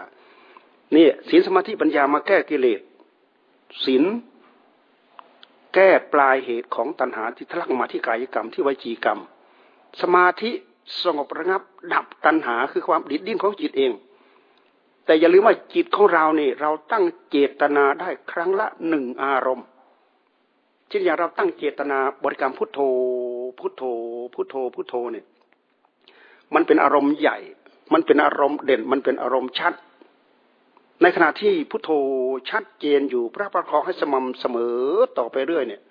[0.94, 2.80] นี่ศีลสมาธิปัญญามาแก้กิเลส
[3.84, 4.04] ศีล
[5.74, 9.20] แก้ปลายเหตุของตัณหาที่ทะลักมาที่กายกรรมที่วิจีกรรม
[10.00, 10.50] สมาธิ
[11.02, 13.92] สงบระงับดับตัณหาคือความดิดดิ้นของจิตเอง
[15.06, 19.66] แต่อย่าลืมว่าจิตของเราเนี่ยเราตั้งเจตนาได้ครั้งละหนึ่งอารมณ์
[20.88, 22.80] เช่นอย่างเราตั้งเจตนาบริกรรมพุทโธ
[23.58, 23.82] พุทโธ
[24.34, 25.26] พุทโธ พุทโธเนี่ย
[26.54, 27.38] มันเป็นอารมณ์ใหญ่
[27.92, 29.72] มันเป็นอารมณ์เด่น มันเป็นอารมณ์ชัด
[31.02, 31.90] ในขณะที่พุทโธ
[32.50, 34.76] ชัดเจนอยู่พระประคองให้สม่ำเสมอ
[35.18, 35.82] ต่อไปเรื่อยเนี่ย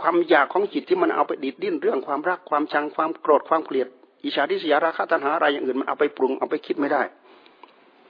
[0.00, 3.88] ความอยากของจิตที่มันเอาไปดิดดิ้นเรื่องความรักความชังความโกรธความเกลียด
[4.24, 7.02] อิจฉาทิษยาราคะตัณหาอะไรอย่างอื่นมันเอาไปปรุงเอาไปคิดไม่ได้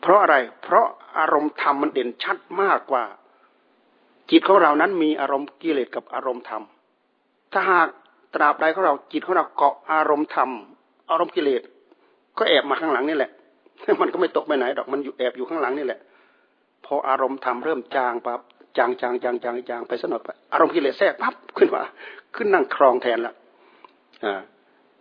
[0.05, 0.87] เพราะอะไร เพราะ
[1.19, 3.05] อารมณ์ธรรมมันเด่นชัดมากกว่า
[4.31, 6.63] จิตของเรานั้นมีอารมณ์กิเลสกับอารมณ์ธรรม
[7.53, 7.89] ถ้าหาก
[8.35, 10.51] ตราบใดของเราจิตของเราเกาะอารมณ์ธรรม
[11.11, 11.63] อารมณ์กิเลส
[12.39, 13.31] ก็แอบมาข้างหลังนี่แหละ
[14.01, 16.01] มันก็ไม่ตกไปไหนดอกมันอยู่แอบอยู่ข้างหลังนี่แหละ
[16.85, 18.41] พออารมณ์ธรรมเริ่มจางปั๊บ
[18.79, 21.83] จางจางจางจางจางไปสนดไปอารมณ์กิเลสแทรกปั๊บขึ้นมา
[22.37, 23.35] ขึ้นนั่งครองแทนแล้ว
[24.25, 24.41] อ่า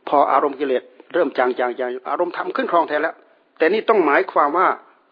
[0.07, 0.83] พออารมณ์กิเลส
[1.13, 3.15] เริ่มจางจางจางอารมณ์ธรรมขึ้นครองแทนแล้ว
[3.57, 4.67] แต่นี่ต้องหมายความว่า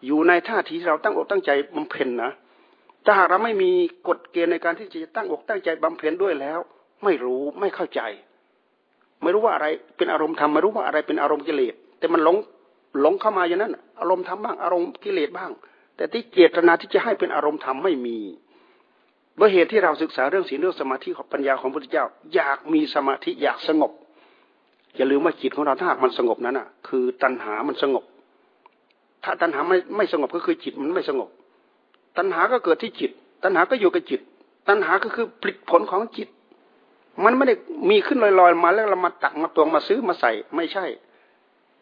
[0.06, 2.30] อยู่ในท่าทีเราตั้งอกตั้งใจบำเพ็ญนะ
[3.04, 3.70] ถ้าหากเราไม่มี
[4.08, 6.58] กฎเกณฑ์ในการที่จะตั้งอกตั้งใจบำเพ็ญด้วยแล้ว
[7.04, 8.00] ไม่รู้ไม่เข้าใจ
[9.22, 12.36] ไม่รู้ว่าอะไรเป็นอารมณ์ธรรมไม่รู้ว่าอะไรเป็นอารมณ์กิเลสแต่มันหลง
[13.00, 15.50] หลงเข้ามาอย่างนั้น อารมณ์ธรรมบ้างอารมณ์กิเลสบ้าง
[15.96, 18.18] แต่ที่เจตนาที่จะให้เป็นอารมณ์ธรรมไม่มี
[19.36, 23.92] เมื่อเหตุที่เราศึกษาเรื่องศีลเรื่องสมาธิของปัญญาของพระพุทธเจ้า อยากมีสมาธิอยากสงบ
[24.96, 28.04] อย่าลืมว่าจิตของเราถ้าหากมันสงบนั้นอะ คือตัณหามันสงบ
[29.24, 31.28] ถ้าตัณหาไม่ไม่สงบก็คือจิตมันไม่สงบ
[32.16, 33.10] ตัณหาก็เกิดที่จิต
[33.42, 34.20] ตัณหาก็อยู่กับจิต
[34.68, 36.28] ตัณหาก็คือผลิตผลของจิต
[37.24, 37.54] มันไม่ได้
[37.90, 40.84] มีขึ้นลอยๆมาแล้วเรามาตักมาตวงมาซื้อมาใส่ไม่ใช่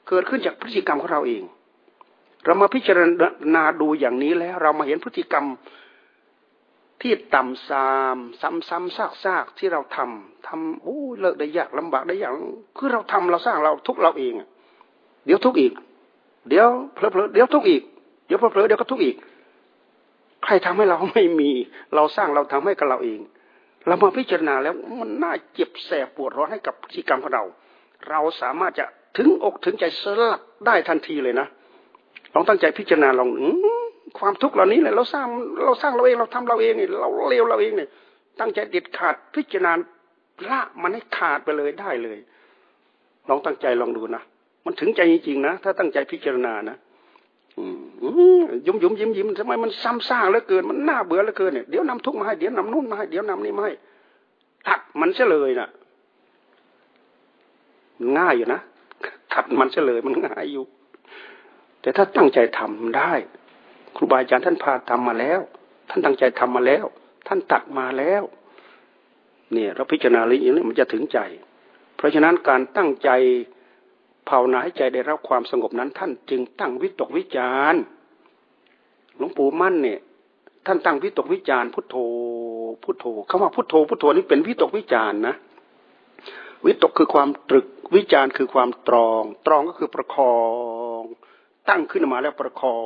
[0.09, 1.43] เกิดขึ้นจากพฤติกรรมของเราเอง
[2.45, 2.99] เรามาพิจาร
[3.55, 5.47] ณาดูอย่างนี้แล้ว เรามาเห็นพฤติกรรม
[7.03, 8.16] ที่ต่ำซาม
[8.68, 12.32] ซ้ำๆซากๆที่เราทำทำโอ้เลิกได้ยากลำบากได้ยาก
[12.76, 14.34] คือเราทำเราสร้างเราทุกเราเอง
[15.26, 15.72] เดี๋ยวทุกอีก
[16.49, 17.82] เดี๋ยวเพลอๆเดี๋ยวทุกอีก
[18.26, 19.16] เดี๋ยวเพลอๆเดี๋ยวก็ทุกอีก
[20.45, 21.51] ใครทำให้เราไม่มี
[21.95, 23.20] เราสร้างเราทำให้กับเราเอง
[23.86, 27.45] เรามาพิจารณาแล้วมันน่าเจ็บแสบปวดร้อนให้กับพฤติกรรมของเรา
[28.09, 28.84] เราสามารถจะ
[29.16, 31.47] ถึงอกถึงใจสลัดได้ทันทีเลยนะ
[32.34, 33.28] ลองตั้งใจพิจารณาลอง
[34.18, 35.26] ความทุกข์เหล่านี้เลยเราสร้าง
[35.64, 37.88] เราสร้างเราเองเราทำเราเองเนี่ยเราเลวเราเองเนี่ย
[38.41, 39.72] ตั้งใจเด็ดขาดพิจารณา
[40.49, 42.18] ละมันให้ขาดไปเลยได้เลย
[43.28, 44.22] ลองตั้งใจลองดูนะ
[44.64, 46.76] มันถึงใจจริงๆนะ ถ้าตั้งใจพิจารณานะ
[48.66, 53.72] ยุ่มยุ่มยิ้มยิ้มทำไมมันซ้ำซากเหลือเกิน มันน่าเบื่อเหลือเกินเนี่ยเดี๋ยวนำทุกมาให้เดี๋ยวนำนู่นมาให้เดี๋ยวนำนี่มาให้
[54.66, 55.68] ถัดมันเฉลยน่ะ
[58.16, 58.61] ง่ายอยู่นะ
[59.32, 60.64] ถัดมันเฉลยมันง่ายอยู่
[61.80, 63.12] แต่ถ้าตั้งใจทำได้
[63.96, 65.40] ครูบาอาจารย์ท่านพาทำมาแล้ว
[65.90, 66.84] ท่านตั้งใจทำมาแล้ว
[67.26, 68.22] ท่านตัดมาแล้ว
[69.52, 71.18] เนี่ย เราพิจารณาเรื่องนี้มันจะถึงใจ
[71.96, 73.11] เพราะฉะนั้นการตั้งใจ
[74.31, 77.74] ภาวนาให้ใจได้รับความสงบนั้นท่านจึงตั้งวิตกวิจาร
[79.16, 80.01] หลวงปู่มั่นเนี่ย
[80.66, 81.97] ท่านตั้งวิตกวิจารพุทโธ
[82.85, 85.35] พุทโธคำว่าพุทโธพุทโธนี่เป็นวิตกวิจารนะ
[86.66, 90.37] วิตกคือความตรึกวิจารคือความตรอง ตรองก็คือประคอ
[90.99, 91.01] ง
[91.68, 92.78] ตั้งขึ้นมาแล้วประคอ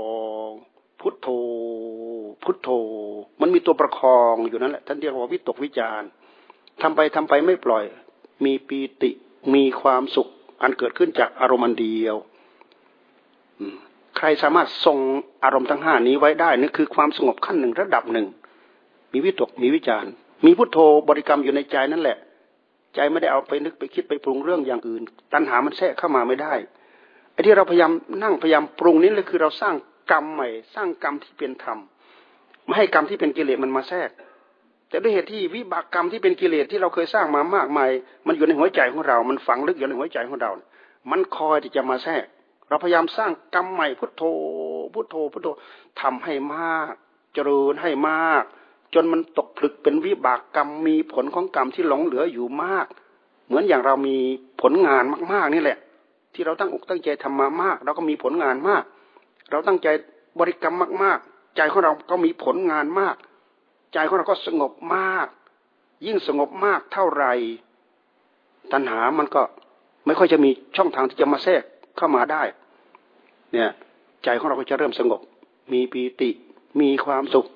[0.48, 0.50] ง
[1.00, 1.28] พุทโธ
[2.42, 2.68] พุทโธ
[3.40, 6.02] มันมีตัวประคองอยู่นั่นแหละท่านเรียกว่าวิตกวิจาร
[6.82, 7.84] ทำไปทำไปไม่ปล่อย
[8.44, 9.10] มีปีติ
[9.54, 10.28] มีความสุข
[10.64, 12.16] อันเกิดขึ้นจากอารมณ์อันเดียว
[14.16, 14.98] ใครสามารถทรง
[15.44, 18.26] อารมณ์ทั้งห้านี้ไว้ได้นั่นคือความสงบขั้นหนึ่งระดับหนึ่ง
[19.12, 20.04] มีวิตกมีวิจาร
[20.46, 22.18] มีพุทโธบริกรรมอยู่ในใจนั่นแหละ
[22.94, 25.02] ใจไม่ได้เอาไปนึกไปคิดไปปรุงเรื่องอย่างอื่น
[25.32, 26.54] ตัณหามันแทรกเข้ามาไม่ได้
[27.32, 27.90] ไอ้ที่เราพยายาม
[28.22, 29.74] นั่งพยายามปรุงนี้เลยคือเราสร้าง
[30.10, 31.78] กรรมใหม่ สร้างกรรมที่เป็นธรรม
[32.66, 34.10] ไม่ให้กรรมที่เป็นกิเลสมันมาแทรก
[34.94, 37.90] แต่ด้วยเหตุที่วิบากกรรมที่เป็นกิเลสที่เราเคยสร้างมามากมาย
[38.26, 40.50] มันอยู่ในหัวใจของเรา มันฝังลึกอยู่ในหัวใจของเรา
[41.10, 42.24] มันคอยที่จะมาแทรก
[42.68, 44.22] เราพยายามสร้างกรรมใหม่พุทโธ
[44.94, 45.48] พุทโธ พุทโธ
[46.00, 46.92] ทำให้มาก
[47.34, 48.44] เจริญให้มาก
[48.94, 52.86] จนมันตกผลึกเป็นวิบากกรรมมีผลของกรรมที่หลงเหลืออยู่มาก
[53.46, 54.16] เหมือนอย่างเรามี
[54.60, 55.78] ผลงานมากๆนี่แหละ
[56.34, 58.82] ที่เราตั้งอกตั้งใจทำมามาก เราก็มีผลงานมาก
[59.50, 59.88] เราตั้งใจ
[60.38, 63.16] บริกรรมมาก ๆ ใจของเราก็มีผลงานมาก
[63.94, 65.28] ใจของเราก็สงบมาก
[66.06, 67.32] ยิ่งสงบมากเท่าไหร่
[68.72, 69.42] ตัณหามันก็
[70.06, 71.62] ไม่ค่อยจะมีช่องทางที่จะมาแทรก
[71.96, 72.42] เข้ามาได้
[73.52, 73.70] เนี่ย
[74.24, 75.20] ใจของเราก็จะเริ่มสงบ
[75.72, 76.30] มีปีติ
[76.80, 77.46] มีความสุข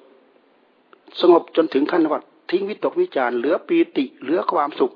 [1.20, 2.20] สงบจนถึงขั้นว่า
[2.50, 4.92] ทิ้งวิตกวิจารเหลือปีติ เหลือความสุข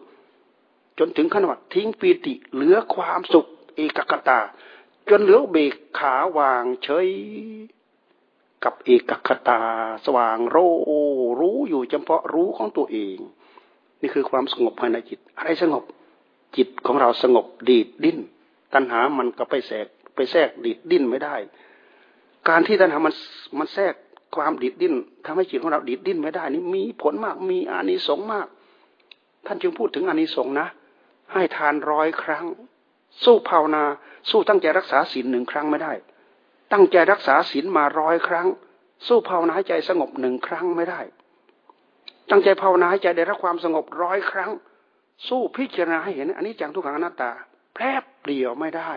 [0.99, 4.41] จนถึงขั้นว่าทิ้งปีติ เหลือความสุข เอกกตา
[5.11, 7.09] จนเหลือเบกขาวางเฉย
[8.65, 9.61] กับเอกคตา
[10.05, 10.57] สว่างโร
[11.41, 13.19] รู้อยู่เฉพาะรู้ของตัวเอง
[14.01, 15.85] นี่คือความสงบภายในจิต อะไรสงบ
[16.57, 18.19] จิตของเราสงบดีดดิ้น
[18.75, 21.37] ตัณหามันก็ไปแทรกไปแทรกดีดดิ้นไม่ได้
[22.49, 23.15] การที่ตัณหามัน
[23.59, 23.95] มันแทรก
[24.37, 24.95] ความดีดดิ้น
[25.25, 28.47] ทำให้จิตของเราดีดดิ้นไม่ได้ นี่มีผลมากมีอานิสงส์มาก
[29.47, 30.69] ท่านจึงพูดถึงอานิสงส์นะ
[31.33, 32.45] ให้ทานร้อยครั้ง
[33.25, 33.85] สู้ภาวนา
[34.31, 35.93] สู้ตั้งใจรักษาศีลหนึ่งครั้งไม่ได้
[36.73, 38.47] ตั้งใจรักษาศีลมาร้อยครั้ง
[39.07, 41.01] สู้ภาวนาใจสงบหนึ่งครั้งไม่ได้
[42.31, 44.51] ตั้งใจภาวนาใจได้รับความสงบร้อยครั้ง
[45.29, 47.31] สู้พิจารณาให้เห็นอันนี้จังทุกขังอนัตตา
[47.75, 48.93] แพรบเดียวไม่ได้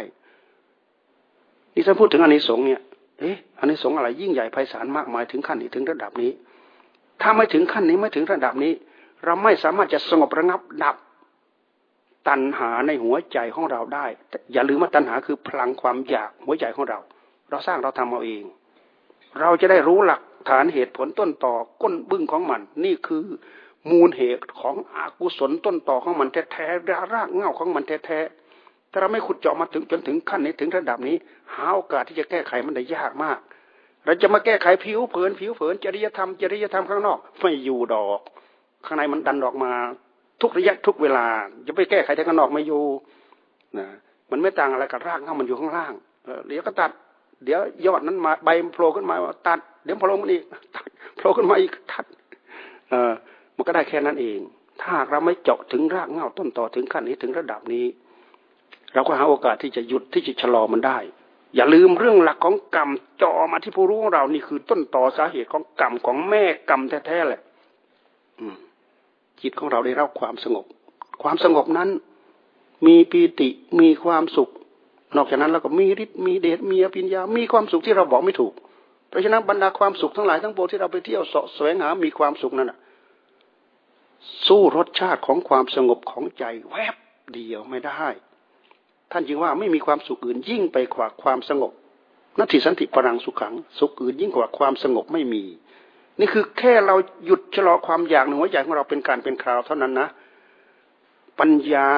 [1.76, 2.82] นี่ถ้าพูดถึงอันนี้สงเนี่ย
[3.20, 6.32] เอ๊ะอันนี้สงอะไรยิ่งใหญ่ไพศาลมากมายถึงขั้นนี้ถึงระดับนี้
[7.22, 8.74] ถ้าไม่ถึงขั้นนี้ไม่ถึงระดับนี้
[9.26, 10.96] เราไม่สามารถจะสงบระงับดับ
[12.28, 14.06] ตัณหาในหัวใจของเราได้
[14.54, 17.00] อย่าลืมว่าตัณหาคือพลังความอยากหัวใจของเรา
[17.50, 18.44] เราสร้างเราทำเอาเอง
[19.40, 23.26] เราจะได้รู้หลักฐานเหตุผลต้นต่อก้นบึ้งของมัน นี่คือ
[23.90, 31.16] มูลเหตุของอกุศลต้นต่อของมันแท้ๆรากเงาของมันแท้ๆถ้าเราไม่ขุดเจาะมาถึงจนถึงขั้นนี้ถึงระดับนี้
[31.54, 33.40] หาโอกาสที่จะแก้ไขมันได้ยากมาก
[34.06, 38.20] เราจะมาแก้ไขผิวเผินผิวเผินจริยธรรมจริยธรรมข้างนอกไม่อยู่ดอก
[38.86, 39.72] ข้างในมันดันออกมา
[40.42, 41.26] ทุกระยะทุกเวลา
[41.68, 42.84] จะไปแก้ไขแต่ข้างนอกไม่อยู่
[43.78, 43.88] นะ
[44.32, 45.94] มันไม่ต่างอะไรกับรากเง้ามันอยู่ข้างล่าง
[46.48, 46.92] เดี๋ยวก็ตัด
[47.44, 49.16] เดี๋ยวยอดนั้นมาใบโผล่ขึ้นมา
[49.48, 50.44] ตัด เดี๋ยวโผล่มันอีก
[50.76, 52.06] ตัดโผล่ขึ้นมาอีกตัด
[52.90, 53.14] เออ
[53.56, 54.40] มันก็ได้แค่นั้นเอง
[54.82, 57.86] ถ้าเราไม่เจาะถึงรากเหง้าต้นต่อถึงขั้นนี้ถึงระดับนี้
[58.94, 60.98] เราก็หาโอกาสที่จะหยุดที่จะชะลอมันได้
[61.56, 62.90] อย่าลืมเรื่องหลักของกรรม
[63.22, 67.42] จอมาที่ผู้รู้ของเรานี่คือต้นต่อสาเหตุของกรรมของแม่กรรมแท้ๆแหละ
[69.42, 70.66] จิตของเราได้รับความสงบ
[71.24, 71.90] ความสงบนั้น
[72.88, 74.50] มีปีติมีความสุข
[75.16, 78.54] นอกจากนั้นแล้วก็มีฤทธิ์มีเดชมีอภิญญา มีความสุขที่เราบอกไม่ถูก
[79.10, 82.74] เพราะฉะนั้นบรรดาความสุขทั้งหลายทั้งปวงที่เราไปเที่ยวเสาะแสวงหา มีความสุขนั้น
[84.48, 86.96] สู้รสชาติของความสงบของใจแวบ
[87.34, 88.08] เดียวไม่ได้
[89.12, 91.72] ท่านจึงว่าไม่มีความสุขอื่นยิ่งไปกว่าความสงบ
[92.40, 95.44] นัตถิสันติปรังสุขัง สุขอื่นยิ่งกว่าความสงบไม่มี
[96.20, 96.96] นี่คือแค่เรา
[97.26, 100.08] หยุดชะลอความอยากในหัวใจของเราเป็นการเป็นคราวเท่านั้นนะ
[101.40, 101.90] ปัญญา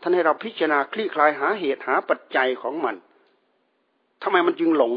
[0.00, 2.96] ท่านให้เราพิจารณาคลี่คลายหาเหตุหาปัจจัยของมัน
[4.22, 4.94] ทำไมมันจึงหลง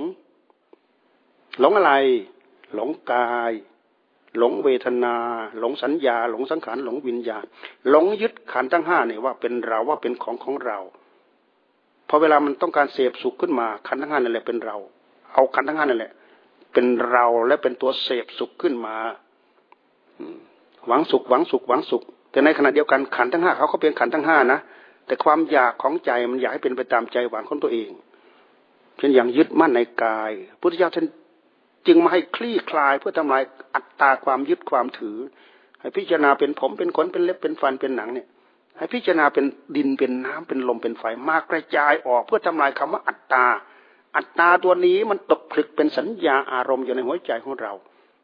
[1.60, 1.94] หลงอะไร
[2.74, 3.54] หลงกาย
[4.38, 5.16] หลงเวทนา
[5.60, 7.46] หลงสัญญา หลงสังขาร หลงวิญญาณ
[7.90, 10.80] หลงยึดขันทั้งห้าเนี่ยว่าเป็นเราว่าเป็นของของเรา
[12.08, 14.78] พอเวลามันต้องการเสพสุขขึ้นมาขันทั้งห้านั่นแหละเป็นเรา
[15.34, 16.12] เอาขันทั้งห้านั่นแหละ
[16.74, 18.96] เป็นเราและเป็นตัวเสพสุขขึ้นมา
[20.88, 24.60] หวังสุขหวังสุขหวังสุข แต่ในขณะเดียวกันขันทั้งห้าเขาก็เป็นขันทั้งห้านะ
[25.10, 27.90] แต่ความอยากของใจมันอยากให้เป็นไปตามใจหวังของตัวเอง
[28.98, 30.32] เช่นอย่างยึดมั่นในกาย
[30.62, 31.06] พุทธเจ้าท่าน
[31.88, 33.44] จึงมาให้คลี่คลายเพื่อทำลาย
[33.76, 35.18] อัตตาความยึดความถือ
[35.80, 38.28] ให้พิจารณาเป็นผมเป็นขนเป็นเล็บเป็นฟันเป็นหนังเนี่ย
[38.78, 39.46] ให้พิจารณาเป็น
[39.76, 43.46] ดินเป็นน้ำเป็นลมเป็นไฟมากระจายออกเพื่อทำลายคำว่าอัตตา
[44.16, 47.74] อัตตาตัวนี้มันตกผลึกเป็นสัญญาอารมณ์อยู่ในหัวใจของเรา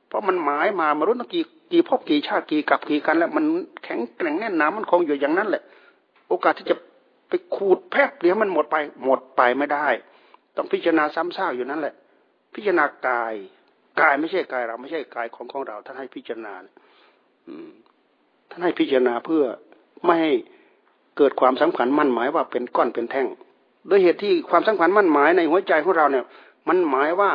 [0.07, 3.45] เพราะมันหมายมามารู้ตั้งกี่กี่พบกี่ชาติกี่กับกี่กันแล้วมัน
[3.83, 5.63] แข็งแกร่งแน่นหนามันคงอยู่อย่างนั้นแหละ
[6.29, 6.75] โอกาสที่จะ
[7.29, 9.87] ไปขูดแพบเดี๋ยวมันหมดไปหมดไปไม่ได้
[10.55, 11.95] ต้องพิจารณาซ้ำซากอยู่นั่นแหละ
[12.55, 13.33] พิจารณากาย
[14.01, 16.53] กายไม่ใช่กายเราไม่ใช่กายของของเราท่านให้พิจารณา
[18.49, 19.43] ท่านให้พิจารณาเพื่อ
[20.05, 20.33] ไม่ให้
[21.17, 23.27] เกิดความสำคัญมั่นหมายว่าเป็นก้อนเป็นแท่ง
[23.87, 26.25] โดยเหตุที่ความสำคัญมั่นหมายในหัวใจของเราเนี่ย
[26.67, 27.31] มันหมายว่า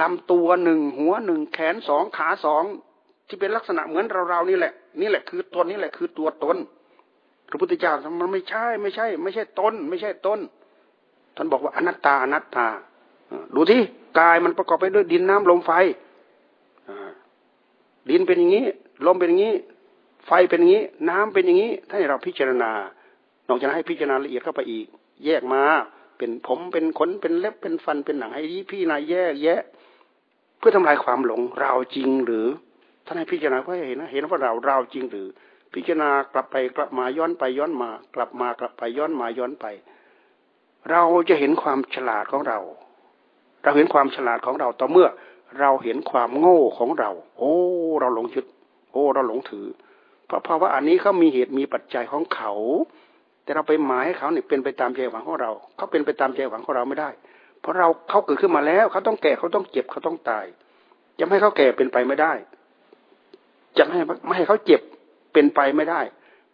[0.00, 2.64] ลำตัวหนึ่งหัวหนึ่งแขนสองขาสอง
[3.28, 6.56] ที่เป็นลักษณะเหมือนเราเรานี่แหละ นี่แหละคือตัวนี้แหละคือตัวตน
[7.48, 10.38] พระพุทธเจ้ามันไม่ใช่ไม่ใช่ ไม่ใช่ตนไม่ใช่ตน
[11.36, 12.66] ท่านบอกว่าอนัตตาอนัตตา
[13.54, 13.80] ดูที่
[14.18, 15.70] กายมันประกอบไปด้วยดินน้ำลมไฟ
[18.10, 18.66] ดินเป็นอย่างนี้
[19.06, 19.54] ลมเป็นอย่างนี้
[20.26, 22.70] ไฟเป็นอย่างนี้ น้ำเป็นอย่างนี้ถ้าเราพิจารณา
[23.48, 24.86] นอกจากให้พิจารณาละเอียดเข้าไปอีก
[25.24, 25.62] แยกมา
[26.18, 29.60] เป็นผมเป็นขนเป็นเล็บเป็นฟันเป็นหนังให้พี่นายแยกแยะ
[30.58, 32.46] เพื่อทำลายความหลงเราจริงหรือ
[33.06, 35.26] ท่านให้พิจารณาเพื่อเห็นนะเห็นว่าเราเราจริงหรือ
[35.74, 39.66] พิจารณากลับไปกลับมาย้อนไปย้อนมา กลับมากลับไปย้อนมาย้อนไป
[40.90, 42.58] เราจะเห็นความฉลาดของเรา
[43.62, 45.08] เราเห็นความฉลาดของเราต่อเมื่อ
[45.60, 47.54] เราเห็นความโง่ของเรา โอ้
[48.00, 48.46] เราหลงยึด
[48.92, 49.66] โอ้ เราหลงถือ
[50.26, 52.52] เพราะภาวะอันนี้เขามีเหตุมีปัจจัยของเขา
[53.42, 57.10] แต่เราไปหมายให้เขาเนี่ยเป็นไปตามใจหวังของเราเขาเป็นไปตามใจหวังของเราไม่ได้
[57.60, 60.46] เพราะเราเขาเกิดขึ้นมาแล้วเขาต้องแก่เขาต้องเจ็บเขาต้องตาย
[61.18, 62.32] จะให้เขาแก่เป็นไปไม่ได้
[63.78, 64.80] จะไม่ให้ไม่ให้เขาเจ็บ
[65.32, 66.00] เป็นไปไม่ได้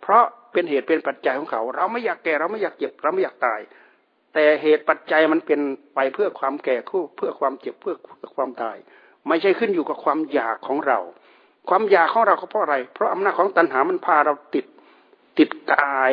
[0.03, 3.61] เพราะเป็นเหตุเป็นปัจจัยของเขา เราไม่อยากแก่เราไม่อยากเจ็บเราไม่อยากตาย
[4.35, 5.61] แต่เหตุปัจจัยมันเป็น
[5.95, 7.95] ไปเพื่อความแก่เพื่อความเจ็บเพื่อ
[8.37, 8.77] ความตาย
[9.29, 10.99] ไม่ใช่ขึ้นอยู่กับความอยากของเรา
[11.69, 14.65] ความอยากของเราเพราะอะไร เพราะอำนาจของตัณหามันพาเราติด
[15.39, 16.13] ติดกาย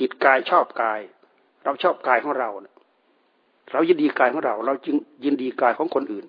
[0.00, 1.00] ติดกายชอบกาย
[1.64, 2.50] เราชอบกายของเรา
[3.72, 6.24] เรายินดีกายของเรา เราจึงยินดีกายของคนอื่น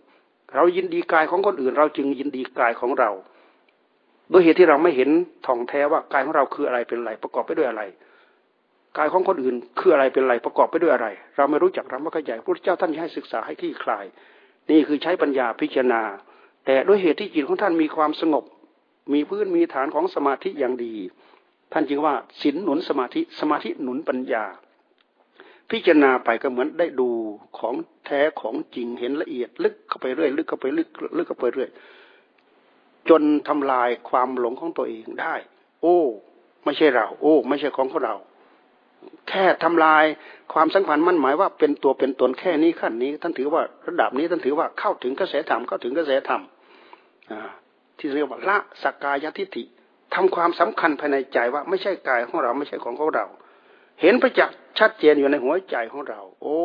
[0.55, 3.11] เรายินดีกายของคนอื่น เราจึงยินดีกายของเรา
[4.31, 5.09] ด้วยเหตุที่เราไม่เห็น
[5.45, 7.83] ท่องแท้ว่ากายของเราคืออะไรเป็นอะไรประกอบไปด้วยอะไร
[8.97, 14.05] กายของคนอื่นคืออะไรเป็นอะไรประกอบไปด้วยอะไร เราไม่รู้จักเราไม่เข้าใจพระเจ้าท่านให้ศึกษาให้ที่คลาย
[14.69, 16.01] นี่คือใช้ปัญญาพิจารณา
[16.65, 18.43] แต่ด้วยเหตุที่จิตของท่านมีความสงบ
[19.13, 20.93] มีพื้นมีฐานของสมาธิอย่างดี
[21.73, 24.45] ท่านจึงว่าศีลหนุนสมาธิสมาธิหนุนปัญญา
[25.71, 27.09] พิจารณาไปก็เหมือนได้ดู
[27.57, 27.75] ของ
[28.05, 31.69] แท้ของจริงเห็นละเอียด ลึกเข้าไปเรื่อยลึกเข้าไปลึกลึกเข้าไปเรื่อย
[33.09, 35.35] จนทำลายความหลงของตัวเองได้
[35.81, 35.99] โอ้
[36.63, 38.15] ไม่ใช่เรา โอ้ ไม่ใช่ของของเรา
[39.29, 40.03] แค่ทำลาย
[40.53, 46.41] ความสัมพันธ์มั่นหมายว่าเป็นตัวเป็นตนแค่นี้ขั้นนี้ ท่านถือว่าระดับนี้ท่านถือว่าเข้าถึงกระแสธรรมเข้าถึงกระแสธรรม
[47.97, 49.63] ที่เรียกว่าละสกกายทิฏฐิ
[50.13, 53.25] ทำความสำคัญภายในใจว่าไม่ใช่กายของเราไม่ใช่ของของเรา
[54.01, 56.55] เห็นประจักษ์ชัดเจนอยู่ในหัวใจของเรา โอ้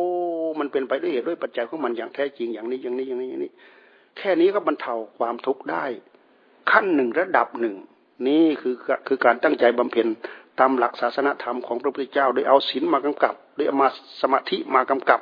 [0.59, 3.51] มันเป็นไปด้วยเหตุด้วยปัจจัยของมันอย่างแท้จริงอย่างนี้อย่างนี้อย่างนี้อย่างนี้
[4.17, 5.85] แค่นี้ก็บรรเทาความทุกข์ได้
[6.71, 7.75] ขั้นหนึ่งระดับหนึ่ง
[8.27, 8.75] นี่คือ
[9.07, 10.07] คือการตั้งใจบำเพ็ญ
[10.59, 13.89] ตามหลักศาสนธรรมของพระพุทธเจ้าโดยเอาศีลมากำกับโดยเอามา
[14.21, 15.21] สมาธิมากำกับ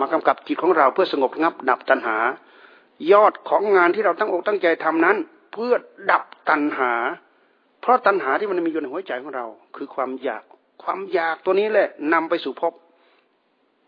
[0.00, 2.16] มากำกับจิตของเราเพื่อสงบงับดับตัณหา
[3.12, 5.16] ยอดของงานที่เราตั้งอกตั้งใจทำนั้น
[5.52, 5.72] เพื่อ
[6.10, 6.92] ดับตัณหา
[7.80, 10.42] เพราะตัณหาที่มันมีอยู่ในหัวใจของเรา คือความอยาก
[10.82, 12.72] ความอยากตัวนี้แหละนำไปสู่ภพ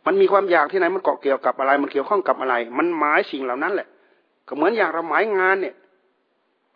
[0.07, 3.89] มันมีความอยากที่ไหนมันเกาะเกี่ยวกับอะไร มันเกี่ยวข้องกับอะไร มันหมายสิ่งเหล่านั้นแหละ
[4.49, 5.75] ก็เหมือนอย่างเราหมายงานเนี่ย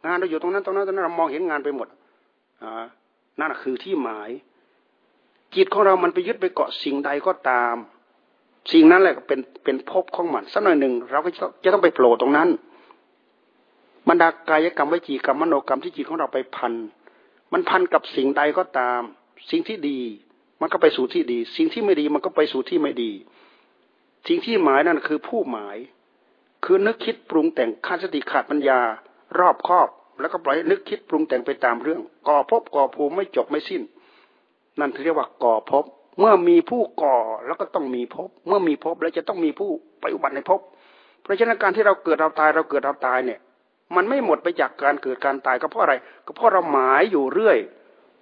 [0.05, 1.88] งานเราอยู่ตรงนั้นตรงนั้นตรงนั้นเรามองเห็นงานไปหมด
[3.40, 4.30] นั่นคือที่หมาย
[5.55, 7.76] จิตของเรามันไปยึดไปเกาะสิ่งใดก็ตาม
[8.72, 11.30] สิ่งนั้นแหละเป็นเป็นภพของมันสักหน่อยหนึ่งเราก็
[11.64, 12.48] จะต้องไปโผล่ตรงนั้น
[14.09, 16.72] บรรดากายกรรมวิจีกรรมมโนกรรมที่จิตของเราไปพัน
[17.52, 19.00] มันพันกับสิ่งใดก็ตาม
[19.50, 20.00] สิ่งที่ดี
[20.61, 23.12] มันก็ไปสู่ที่ดี สิ่งที่ไม่ดีมันก็ไปสู่ที่ไม่ดี
[24.28, 25.76] สิ่งที่หมายนั่นคือผู้หมาย
[26.64, 28.80] คือนึกคิดปรุงแต่งขาดสติขาดปัญญา
[29.39, 29.89] รอบครอบ
[30.20, 33.83] แล้วก็ปล่อยนึกคิดปรุงแต่งไปตามเรื่อง ก่อพบก่อภูมิไม่จบไม่สิ้น
[34.81, 35.85] นั่นเรียกว่าก่อพบ
[36.18, 37.16] เมื่อมีผู้ก่อ
[37.47, 39.70] แล้วก็ต้องมีพบ เมื่อมีพบแล้วจะต้องมีผู้
[40.01, 40.61] ไปอุบัติในพบ
[41.22, 43.41] เพราะฉะนั้นการที่เราเกิดเราตายเราเกิดเราตายเนี่ย
[43.97, 45.95] มันไม่หมดไปจากการเกิดการตายก็เพราะอะไร
[46.27, 47.59] ก็เพราะเราหมายอยู่เรื่อย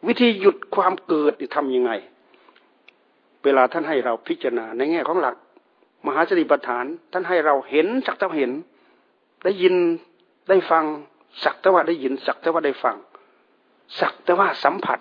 [0.07, 1.93] วิธีหยุดความเกิดทำยังไง
[3.45, 5.37] เวลาท่านให้เราพิจารณาในแง่ของหลัก
[6.07, 8.51] มหาสติปัฏฐาน ท่านให้เราเห็นสักเท่าเห็น
[9.45, 9.75] ได้ยิน
[10.49, 10.85] ได้ฟัง
[11.45, 12.97] สักแต่ว่าได้ยิน สักแต่ว่าได้ฟัง
[14.01, 14.99] สักแต่ว่าสัมผัส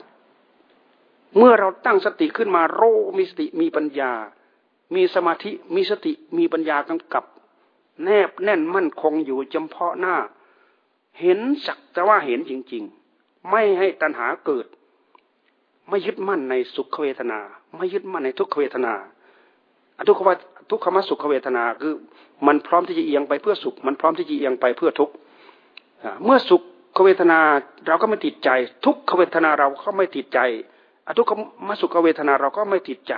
[1.37, 2.81] เมื่อเราตั้งสติขึ้นมาโร
[3.17, 4.11] มีสติมีปัญญา
[4.95, 7.23] มีสมาธิมีสติมีปัญญากำกับ
[8.03, 10.15] แนบแน่นมั่นคงอยู่จำเพาะหน้า
[11.19, 12.83] เห็นสักแต่ว่าเห็นจริง
[13.15, 14.65] ๆ ไม่ให้ตัณหาเกิด
[15.89, 17.39] ไม่ยึดมั่นในสุขเวทนา
[17.75, 18.93] ไม่ยึดมั่นในทุกขเวทนา
[20.07, 20.29] ทุกขว
[20.69, 21.93] ทุกขมสุขเวทนาคือ
[22.47, 25.13] มันพร้อมที่จะเอียงไปเพื่อสุข มันพร้อมที่จะเอียงไปเพื่อทุกข์
[26.26, 26.58] เมื่อสุ
[26.95, 27.39] ขเวทนา
[27.88, 28.49] เราก็ไม่ติดใจ
[28.86, 30.39] ทุกขเวทนาเราก็ไม่ติดใจ
[31.06, 31.32] อทุกข
[31.68, 33.16] มสุขเวทนาเราก็ไม่ติดใจ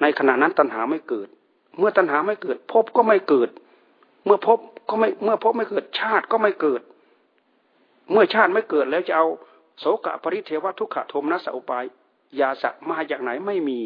[0.00, 1.28] ในขณะนั้นตัณหาไม่เกิด
[1.78, 3.50] เมื่อตัณหาไม่เกิดภพก็ไม่เกิด
[4.24, 4.58] เมื่อภพ
[4.88, 6.82] ก็ไม่เมื่อภพไม่เกิดชาติก็ไม่เกิด
[8.10, 9.26] เมื่อชาติไม่เกิดแล้วจะเอา
[9.78, 11.84] โสกะปริเทวทุกขโทมนัสอุปาย
[12.40, 13.80] ยาสะมาจากไหนไม่มี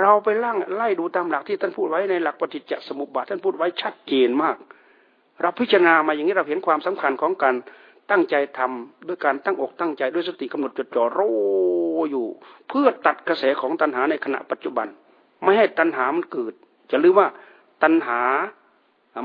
[0.00, 4.56] เราไปล่างไล่ดูตามหลักที่ท่านพูดไว้ในหลักปฏิจจสมุปบาทท่านพูดไว้ชัดเจนมาก
[5.40, 7.54] เราพิจารณามาอย่างนี้เราเห็นความสำคัญของการ
[8.10, 11.20] ตั้งใจทำด้วยการตั้งอกตั้งใจด้วยสติกำหนดจดจ่อโร
[12.10, 12.26] อยู่
[12.68, 14.86] เพื่อตัดกระแสของตัณหาในขณะปัจจุบัน
[15.42, 16.54] ไม่ให้ตัณหามันเกิด
[16.90, 17.26] จะรู้ว่า
[17.82, 18.20] ตัณหา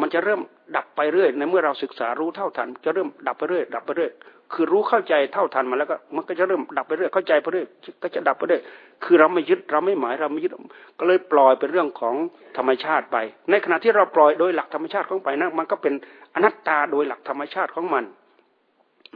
[0.01, 0.41] มันจะเริ่ม
[0.75, 4.11] ดับไปเรื่อยในเมื่อเราศึกษารู้เท่าทัน จะเริ่มดับไปเรื่อยดับไปเรื่อย
[4.53, 7.65] คือรู้เข้าใจเท่าทันมาแล้วก็มันก็จะเริ่มดับไปเรื่อยเข้าใจไปเรื่อย
[8.03, 8.61] ก็จะดับไปเรื่อย
[9.03, 10.51] คือเราไม่ยึดเราไม่หมายเราไม่ยึด
[10.99, 12.15] ก็เลยปล่อยเป็นเรื่องของ
[12.57, 13.17] ธรรมชาติไป
[13.49, 15.93] ในขณะที่เราปล่อยโดยหลักธรรมชาติของไปนะมันก็เป็น
[16.35, 18.03] อนัตตาโดยหลักธรรมชาติของมัน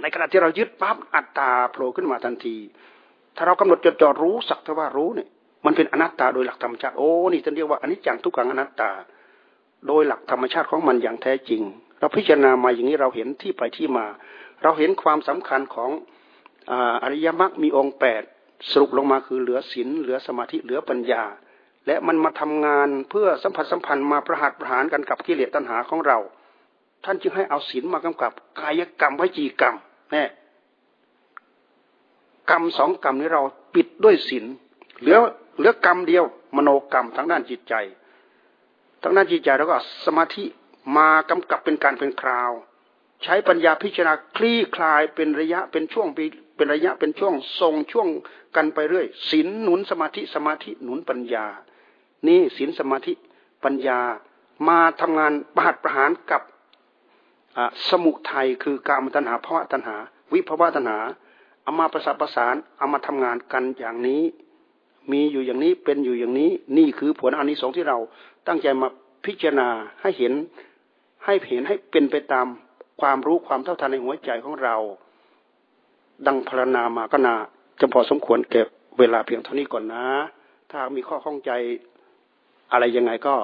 [0.01, 2.55] ในขณะที่เรายึดปั๊บอัตตาโผล่ขึ้นมาทันที
[3.35, 5.27] ถ้าเรากำหนดจดจ่อรู้สักแต่ว่ารู้เนี่ย
[5.65, 8.91] มันเป็นอนัตตาโดยหลักธรรมชาติโอ้นี่ท่านเรียกว่าอนิจจังทุกขังอนัตตา
[9.87, 11.61] โดยหลักธรรมชาติของมันอย่างแท้จริง
[11.99, 14.05] เราพิจารณามาอย่างนี้เราเห็นที่ไปที่มา
[14.63, 15.89] เราเห็นความสำคัญของ
[17.03, 18.23] อริยมรรคมีองค์แปด
[18.71, 21.23] สรุปลงมาคือเหลือศีลเหลือสมาธิเหลือปัญญา
[21.87, 26.17] และมันมาทำงานเพื่อสัมผัสสัมพันธ์มาประหัตประหารกันกับกิเลสตัณหาของเรา
[27.05, 29.75] ท่านจึงให้เอาศีลมากำกับกายกรรมวิจีกรรม
[30.11, 30.23] แน่
[32.49, 33.41] กรรมสองกรรมนี้เรา
[33.75, 34.45] ปิดด้วยศีล
[34.99, 35.17] เหลือ
[35.57, 36.23] เหลือกรรมเดียว
[36.55, 37.73] มโนกรรมทางด้านจิตใจ
[39.01, 40.43] ทางด้านจิตใจเราก็สมาธิ
[40.97, 42.51] มากำกับเป็นการเป็นคราว
[43.23, 48.07] ใช้ปัญญาพิจารณาคลี่คลายเป็นระยะเป็นช่วงเป็นระยะเป็นช่วงทรงช่วง
[48.55, 51.45] กันไปเรื่อยศีลหนุนสมาธิสมาธิหนุนปัญญา
[52.27, 53.13] นี่ศีลสมาธิ
[53.63, 53.99] ปัญญา
[54.67, 56.41] มาทำงานประหัตประหารกับ
[57.89, 59.95] สมุทัยคือกามตัณหาภาวะตัณหา
[60.33, 60.99] วิภาวะตัณหา
[61.63, 64.21] เอามาประสานประสานเอามาทำงานกันอย่างนี้
[65.11, 67.97] มีอยู่อย่างนี้เป็นอยู่อย่างนี้ นี่คือผลอานิสงส์ที่เรา
[68.47, 68.87] ตั้งใจมา
[69.25, 69.69] พิจารณา
[70.01, 70.33] ให้เห็น
[71.25, 72.47] ให้เห็นให้เป็นไปตาม
[73.01, 74.75] ความรู้ความเท่าทันในหัวใจของเรา
[76.27, 77.35] ดังพรณนามาก็นา
[77.79, 78.67] จะพอสมควรเก็บ
[78.99, 80.05] เวลาเพียงเท่านี้ก่อนนะ
[80.71, 81.51] ถ้ามีข้อข้องใจ
[82.71, 83.35] อะไรยังไงก็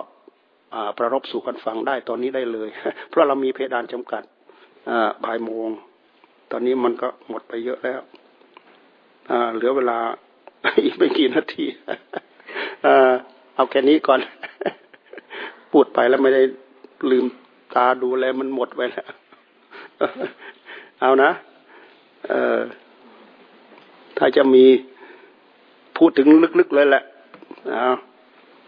[0.98, 2.70] ประรบสู่กันฟังได้ตอนนี้ได้เลย
[3.10, 4.24] เพราะเรามีเพดานจำกัด
[5.24, 5.70] บ่ายโมง
[6.52, 8.02] ตอนนี้มันก็หมดไปเยอะแล้ว
[9.56, 10.00] เหลือเวลา
[10.84, 11.66] อีกไม่กี่นาที
[13.56, 14.20] เอาแค่นี้ก่อน
[15.72, 16.44] พูดไปแล้วไม่ได้
[17.12, 17.26] ลืม
[17.76, 19.06] ตาดูแลมันหมดไปแล้ว
[21.02, 21.32] เอานะ
[22.28, 22.60] เออ
[24.18, 24.66] ถ้าจะมี
[25.98, 26.28] พูดถึง
[26.60, 27.04] ลึกๆเลยแหละ
[27.72, 27.86] เอา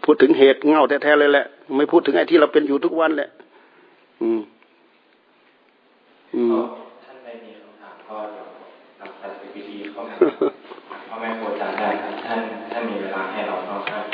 [0.04, 3.28] พูดถึงเหตุเงาแท้ๆเลยแหละ ไม่พูดถึงไอ้ที่เราเป็นอยู่ทุกวันแหละ
[4.20, 4.40] อืม
[6.34, 6.46] อืม
[7.04, 8.46] ท่านได้มีคำถามก็เดี๋ยว
[8.98, 9.06] เรา
[9.38, 10.00] ไปพิธีเขา
[11.08, 12.40] พ่อแม่ครูจารย์ได้ครับท่าน
[12.72, 14.04] ท่านมีเวลาให้เราต้องข้าม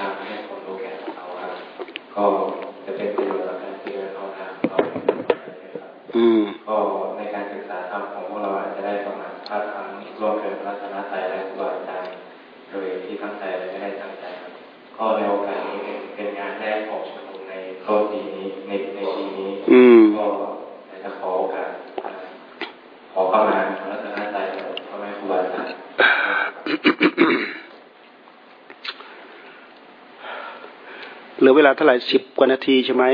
[0.00, 1.52] นำให้คนรู้แก่เขาครับ
[2.14, 2.22] ก็
[2.84, 4.78] จะเป็นประโยชน์ต่อการที่เราเอาทางเรา
[6.68, 6.76] ก็
[7.16, 9.86] ในการศึกษาธรรมของพวกเราอาจจะได้ประมาณพระธรรม
[10.20, 12.14] รวมถึงรัตนใจและครูอาจารย์
[12.68, 14.52] โดยที่ตั้งใจและไม่ได้ตั้งใจครับ
[14.96, 15.78] ก็ในโอกาสนี้
[16.14, 19.50] เป็นงานแรกของชมรมในโลกปีนี้ในในปีนี้
[20.16, 20.24] ก็
[21.02, 21.70] จะขอโอกาส
[23.12, 23.58] ขอเข้ามา
[23.90, 24.38] รัตนใจ
[24.88, 25.74] พ่อแม่ครูอาจารย์
[31.35, 33.04] เห ลือเวลาเท่าไหร่สิบกว่านาทีใช่ไหม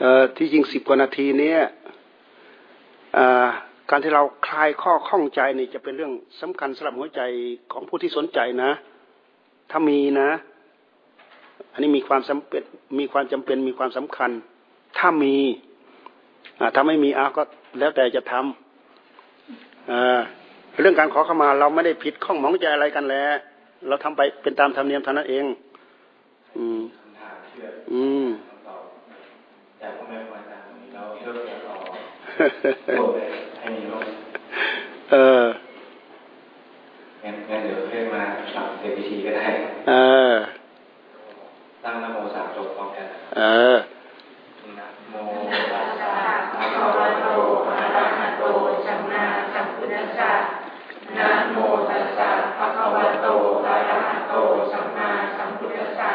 [0.00, 1.60] เอ่อที่จริงสิบกว่านาทีเนี้ย
[3.90, 7.20] การที่เราคลายข้อข้องใจนี่จะเป็นเรื่องสำคัญสำหรับหัวใจ
[7.72, 8.70] ของผู้ที่สนใจนะ
[9.70, 10.30] ถ้ามีนะ
[11.72, 12.62] อันนี้มีความจำเป็น
[12.98, 14.30] มีความจำเป็นมีความสำคัญ
[14.98, 15.36] ถ้ามี
[16.74, 17.42] ถ้าไม่มีอาก็
[17.78, 23.34] แล้วแต่จะทำเรื่องการขอเข้ามา เราไม่ได้ผิดข้องหมองใจอะไรกันแล้ว
[23.88, 25.44] เราทำไปเป็นตามธรรมเนียมเท่านั้นเอง
[26.56, 26.80] อืม
[27.92, 28.26] อืม
[29.80, 31.74] จากพ่อแม่ครูอาจารย์นี้เราเลือกเสียต่อ
[33.60, 34.04] ให้มีโลก
[35.10, 35.44] เออ
[37.22, 38.22] งั้นงั้นเดี๋ยวเรียกมา
[38.54, 39.46] สับเซพีทีก็ได้
[39.88, 39.92] เอ
[40.32, 40.34] อ
[41.84, 43.06] ตั้งนโมสามจบพร้อมกัน
[43.36, 43.42] เอ
[43.74, 43.76] อ
[44.78, 45.14] นะโม
[45.72, 46.12] ตัสสะ
[46.56, 47.26] ภะคะวะโต
[47.68, 48.44] อะระหะโต
[48.86, 50.32] สัมมาสัมพุทธัสสะ
[51.16, 51.58] นะโม
[51.90, 53.26] ตัสสะภะคะวะโต
[53.66, 54.34] อะระหะโต
[54.72, 56.12] สัมมาสัมพุทธัสสะ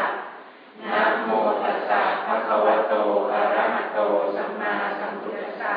[0.90, 1.30] นะโม
[1.62, 2.94] ตัสสะภะคะวะโต
[3.32, 3.98] อะระหะโต
[4.36, 5.74] สัมมาสัมพุทธัสสะ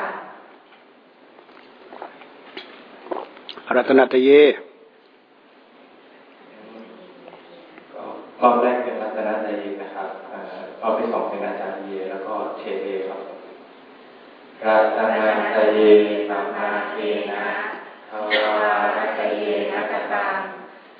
[3.76, 4.30] รัตนตเย
[8.42, 10.10] รอบแรกเป็นรัตนตเยนะครับ
[10.82, 13.22] รอบที่สองเป็นอาจารย์เยแล้วก็เทเยครับ
[14.66, 15.80] รัตนตเย
[16.30, 16.96] สัมมาเท
[17.34, 17.46] นะ
[18.10, 20.38] ทวารตเยนะกตัง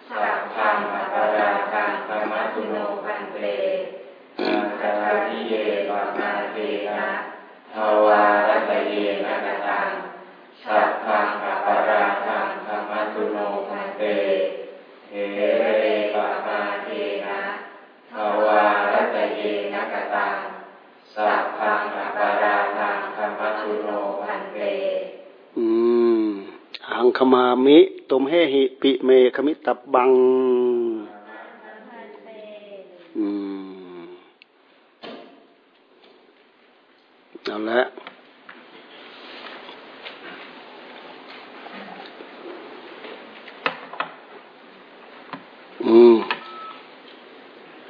[0.10, 3.38] สัพพังอัปราคังธรรมตุโนพันเต
[4.80, 5.54] สัตติเย
[5.90, 6.58] วะนาเต
[6.90, 7.10] นะ
[7.74, 8.09] ทว
[27.70, 30.12] มิ ตุมเฮหิปิเมคมิตับบัง
[33.18, 33.26] อื
[33.98, 34.02] ม
[37.46, 37.82] เอาละ
[45.86, 46.18] อืม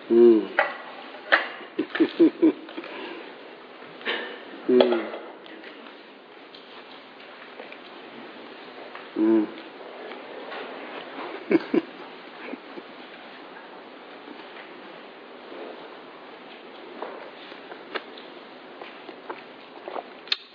[0.09, 0.37] อืม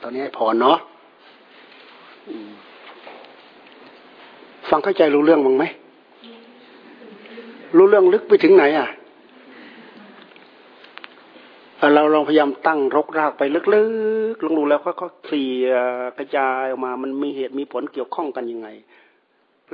[0.07, 0.79] ตอนนี้พอ เนาะ
[4.71, 5.65] ฟังเข้าใจรู้เรื่องมั้งไหม
[7.77, 8.89] รู้เรื่องลึกไปถึงไหน อะ
[11.95, 13.43] เราลองพยายามตั้งรกรากไป
[13.75, 13.85] ลึ
[14.35, 15.69] กๆลองดูแล้วก็เคลีย
[16.19, 18.69] กระจายออกมา มันมีเหตุมีผลเกี่ยวข้องกันยังไง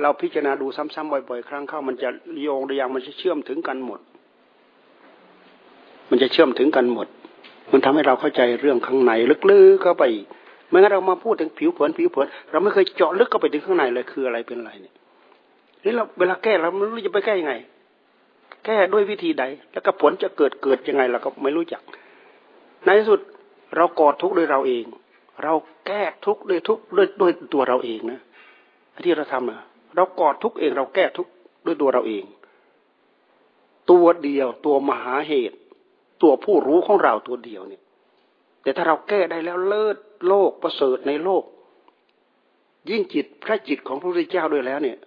[0.01, 2.09] เราพิจารณาดูซ้ำๆบ่อยๆ ครั้งเข้า มันจะ
[2.41, 3.99] โยงระยางมันจะเชื่อมถึงกันหมด
[6.09, 7.07] มันจะเชื่อมถึงกันหมด
[7.71, 9.11] มันทำให้เราเข้าใจเรื่องข้างใน
[9.51, 10.03] ลึกๆเข้าไป
[10.71, 14.93] ไม่งั้นเรามาพูดถึงผิวเผินผิวเผินเราไม่เคยเจาะลึกเข้าไปถึงข้างในเลยคืออะไรเป็นอะไรเนี่ย
[15.83, 17.53] นี่เราเวลาแก้เราไม่รู้จะไปแก้ยังไง
[18.65, 19.43] แก้ด้วยวิธีใด
[19.73, 21.81] แล้วก็ผลจะเกิดเกิดยังไงเราก็ไม่รู้จัก
[22.85, 23.19] ในที่สุด
[23.75, 24.85] เรากอดทุกข์ด้วยเราเอง
[25.43, 25.53] เรา
[25.87, 28.19] แก้ทุกข์ด้วยทุกข์ด้วยด้วยตัวเราเองนะ
[29.05, 29.59] ที่เราทำอะ
[29.95, 31.31] เรากอดทุกข์เองเราแก้ทุกข์
[31.65, 32.23] ด้วยตัวเราเอง
[33.91, 35.57] ตัวเดียวตัวมหาเหตุ
[36.21, 37.81] ตัวผู้รู้ของเราตัวเดียวเนี่ย
[38.63, 39.97] แต่ถ้าเราแก้ได้แล้วเลิศ
[40.27, 41.43] โลกประเสริฐในโลก
[42.89, 44.97] ยิ่งจิตพระจิตของพระพุทธเจ้าด้วยแล้วเนี่ย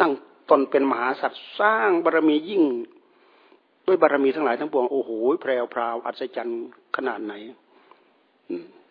[0.00, 0.12] ตั้ง
[0.50, 2.62] ตนเป็นมหาสัตว์สร้างบารรมียิ่ง
[3.86, 5.10] ด้วยบารรมีทั้งหลายทั้งปวงโอ้โห
[5.42, 6.64] แพรวพราวอัศจรรย์
[6.96, 7.34] ขนาดไหน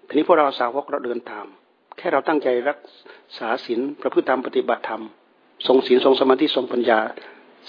[0.07, 1.45] ทีนี้พวกเราสาวกเราเดินตาม
[1.97, 2.79] แค่เราตั้งใจรัก
[3.37, 5.01] ษาศีลประพฤติธรรมปฏิบัติธรรม
[5.67, 6.99] ทรงศีลทรงสมาธิทรงปัญญา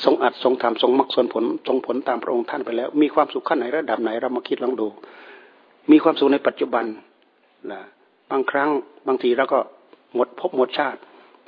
[0.05, 4.89] ทรงอัดทรงธรรมทรงมรรคส่วนผลทรงผลตามพระองค์ท่านไปแล้ว มีความสุขขั้นไหนระดับไหนเรามาคิดลองดู
[5.91, 6.85] มีความสุขในปัจจุบัน
[7.73, 7.81] นะ
[8.31, 8.71] บางครั้ง
[9.07, 9.59] บางทีเราก็
[10.15, 10.99] หมดภพหมดชาติ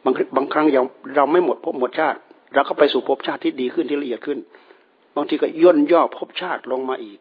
[0.05, 0.83] บางบางครั้งเรา
[1.16, 2.18] เราไม่หมดภพหมดชาติ
[2.55, 4.39] เราก็ไปสู่ภพชาติที่ดีขึ้นที่ละเอียดขึ้น
[5.16, 7.18] บางทีก็ย่นย่อภพชาติลงมาอีก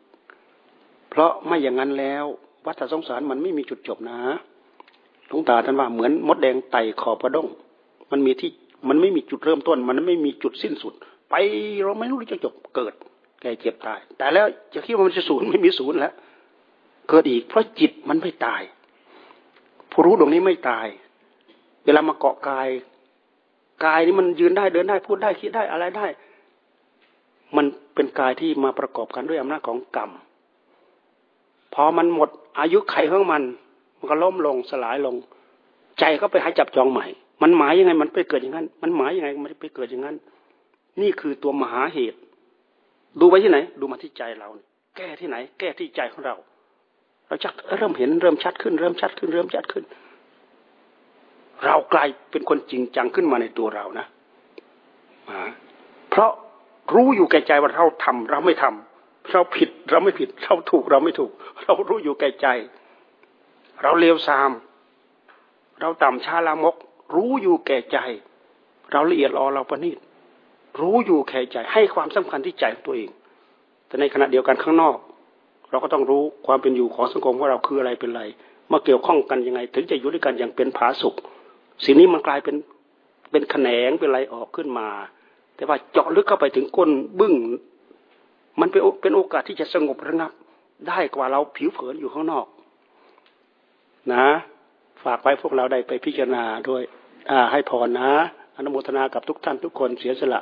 [1.09, 2.25] เพราะไม่อย่างนั้นแล้ว
[2.65, 4.19] วัฏสงสารมันไม่มีจุดจบนะ
[5.27, 7.47] หลวงตาท่านว่าเหมือนมดแดงไต่ขอบกระด้ง
[8.11, 8.51] มันมีที่
[8.89, 10.93] มันไม่มีจุดเริ่มต้น มันไม่มีจุดสิ้นสุด
[11.29, 11.35] ไป
[11.83, 12.93] เราไม่รู้จะจบเกิด
[13.41, 16.13] แก่เจ็บตาย แต่แล้วจะคิดว่ามันจะศูนย์ไม่มีศูนย์แล้ว
[17.09, 18.61] เกิดอีกเพราะจิตมันไม่ตาย
[19.97, 20.87] ผู้รู้ดวงนี้ไม่ตาย
[21.85, 22.67] เวลามาเกาะกาย
[23.85, 26.07] กายนี้มันยืนได้เดินได้พูดได้คิดได้อะไรได้
[27.55, 27.65] มัน
[27.95, 30.11] เป็นกายที่มาประกอบกันด้วยอำนาจของกรรม
[31.73, 32.29] พอมันหมด
[32.59, 33.43] อายุไขของมัน
[33.97, 35.15] มันก็ล้มลงสลายลง
[35.99, 37.05] ใจก็ไปหาจับจองใหม่
[37.41, 40.15] มันหมายยังไง มันไปเกิดอย่างนั้น มันหมายยังไงมันไปเกิดอย่างนั้น
[41.01, 42.19] นี่คือตัวมหาเหตุ
[43.19, 44.49] ดูไปที่ไหน ดูมาที่ใจเรา
[44.97, 46.35] แก้ที่ไหน แก้ที่ใจของเรา
[47.27, 49.83] เราจะเริ่มเห็นเริ่มชัดขึ้น เริ่มชัดขึ้น เริ่มชัดขึ้น
[51.65, 54.05] เรากลายเป็นคนจริงจังขึ้นมาในตัวเรานะ
[56.09, 56.31] เพราะ
[56.93, 61.31] รู้อยู่แก่ใจว่าเราทำเราไม่ทำเราผิดเราไม่ผิด เราถูกเราไม่ถูก
[61.63, 62.47] เรารู้อยู่แก่ใจ
[63.81, 64.51] เราเลวทราม
[65.79, 66.75] เราต่ำชาลามก
[67.15, 67.97] รู้อยู่แก่ใจ
[68.91, 69.97] เราละเอียดอ่อเราประณีต
[70.79, 73.09] รู้อยู่แก่ใจ ให้ความสำคัญที่ใจของตัวเอง
[73.87, 74.97] แต่ในขณะเดียวกันข้างนอก
[75.75, 78.23] เราก็ต้องรู้ความเป็นอยู่ของสังคมว่าเราคืออะไรเป็นไร
[78.71, 81.15] มาเกี่ยวข้องกันยังไง ถึงจะอยู่ด้วยกันอย่างเป็นผาสุก
[81.85, 82.55] สิ่งนี้มันกลายเป็น
[83.31, 84.87] เป็นแขนงเป็นอะไรออกขึ้นมา
[85.55, 87.33] แต่ว่าเจาะลึกเข้าไปถึงก้นบึ้ง
[88.59, 90.31] มันเป็นเป็นโอกาสที่จะสงบระงับ
[90.87, 92.45] ได้กว่าเราผิวเผินอยู่ข้างนอก
[94.13, 94.25] นะ
[95.03, 96.83] ฝากไว้พวกเราได้ไปพิจารณาด้วย
[97.29, 98.09] อ่าให้พรนะ
[98.55, 100.41] อนุโมทนากับทุกท่านทุกคนเสียสละ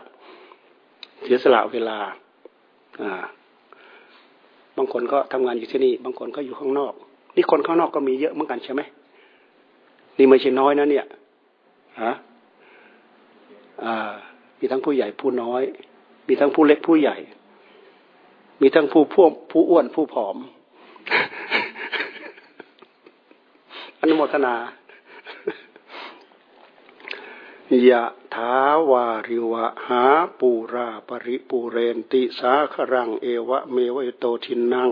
[1.23, 1.97] เสียสละเวลา
[3.01, 3.23] อ่า
[4.77, 6.93] บางคนก็ทำงานอยู่ที่นี่ บางคนก็อยู่ข้างนอก
[7.35, 8.81] นี่คนข้างนอกก็มีเยอะเหมือนกันใช่ไหม
[10.17, 11.05] นี่ไม่ใช่น้อยนะเนี่ย
[12.01, 12.13] ฮะ
[13.83, 14.13] อ่า
[14.59, 15.61] มีทั้งผู้ใหญ่ผู้น้อย
[16.27, 17.17] มีทั้งผู้เล็กผู้ใหญ่
[18.61, 20.37] มีทั้งผู้พ่วงผู้อ้วนผู้ผอม
[23.99, 24.53] อนุโมทนา
[27.89, 28.03] ยะ
[28.35, 28.55] ถา
[28.89, 30.03] วาริวะหา
[30.39, 34.89] ปูราปริปูเรนติสาครังเอวะเมวโตทินนัง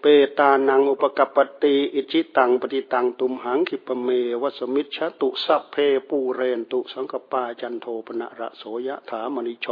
[0.00, 0.04] เป
[0.38, 4.08] ตานังอุปะกัปปะติอิจฉิตังปัตถิตังตุมหัง ขิปปะเม
[4.42, 5.74] วะ สะมิชฌะตุสัพเพ
[6.08, 9.66] ปูเรนตุสังกัปปาจันโทปัณณะระโส ยะถา มะณิโช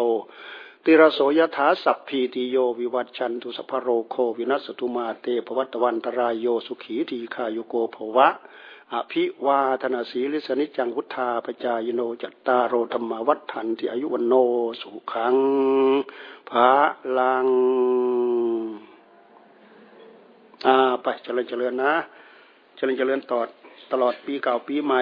[0.84, 8.28] ติระโส ยะถาสัพพีติโยวิวัชชันตุสัพพะโรโควินัสสะตุมาเต ภะวัตวันตะราโยสุขีทีฆายุโก ภะวะ
[8.95, 14.34] อะภิวาทะนะสีลิสสะ นิจจัง วุฑฒาปะจายิโนจัตตาโรธัมมา วัฑฒันติ อายุวัณโณ
[14.80, 15.36] สุขัง
[16.51, 16.70] พระ
[17.18, 17.47] ลัง
[20.66, 21.93] อ่าไปเจริญเจริญนะ
[22.76, 23.49] เจริญเจริญตอด
[23.93, 25.01] ตลอดปีเก่าปีใหม่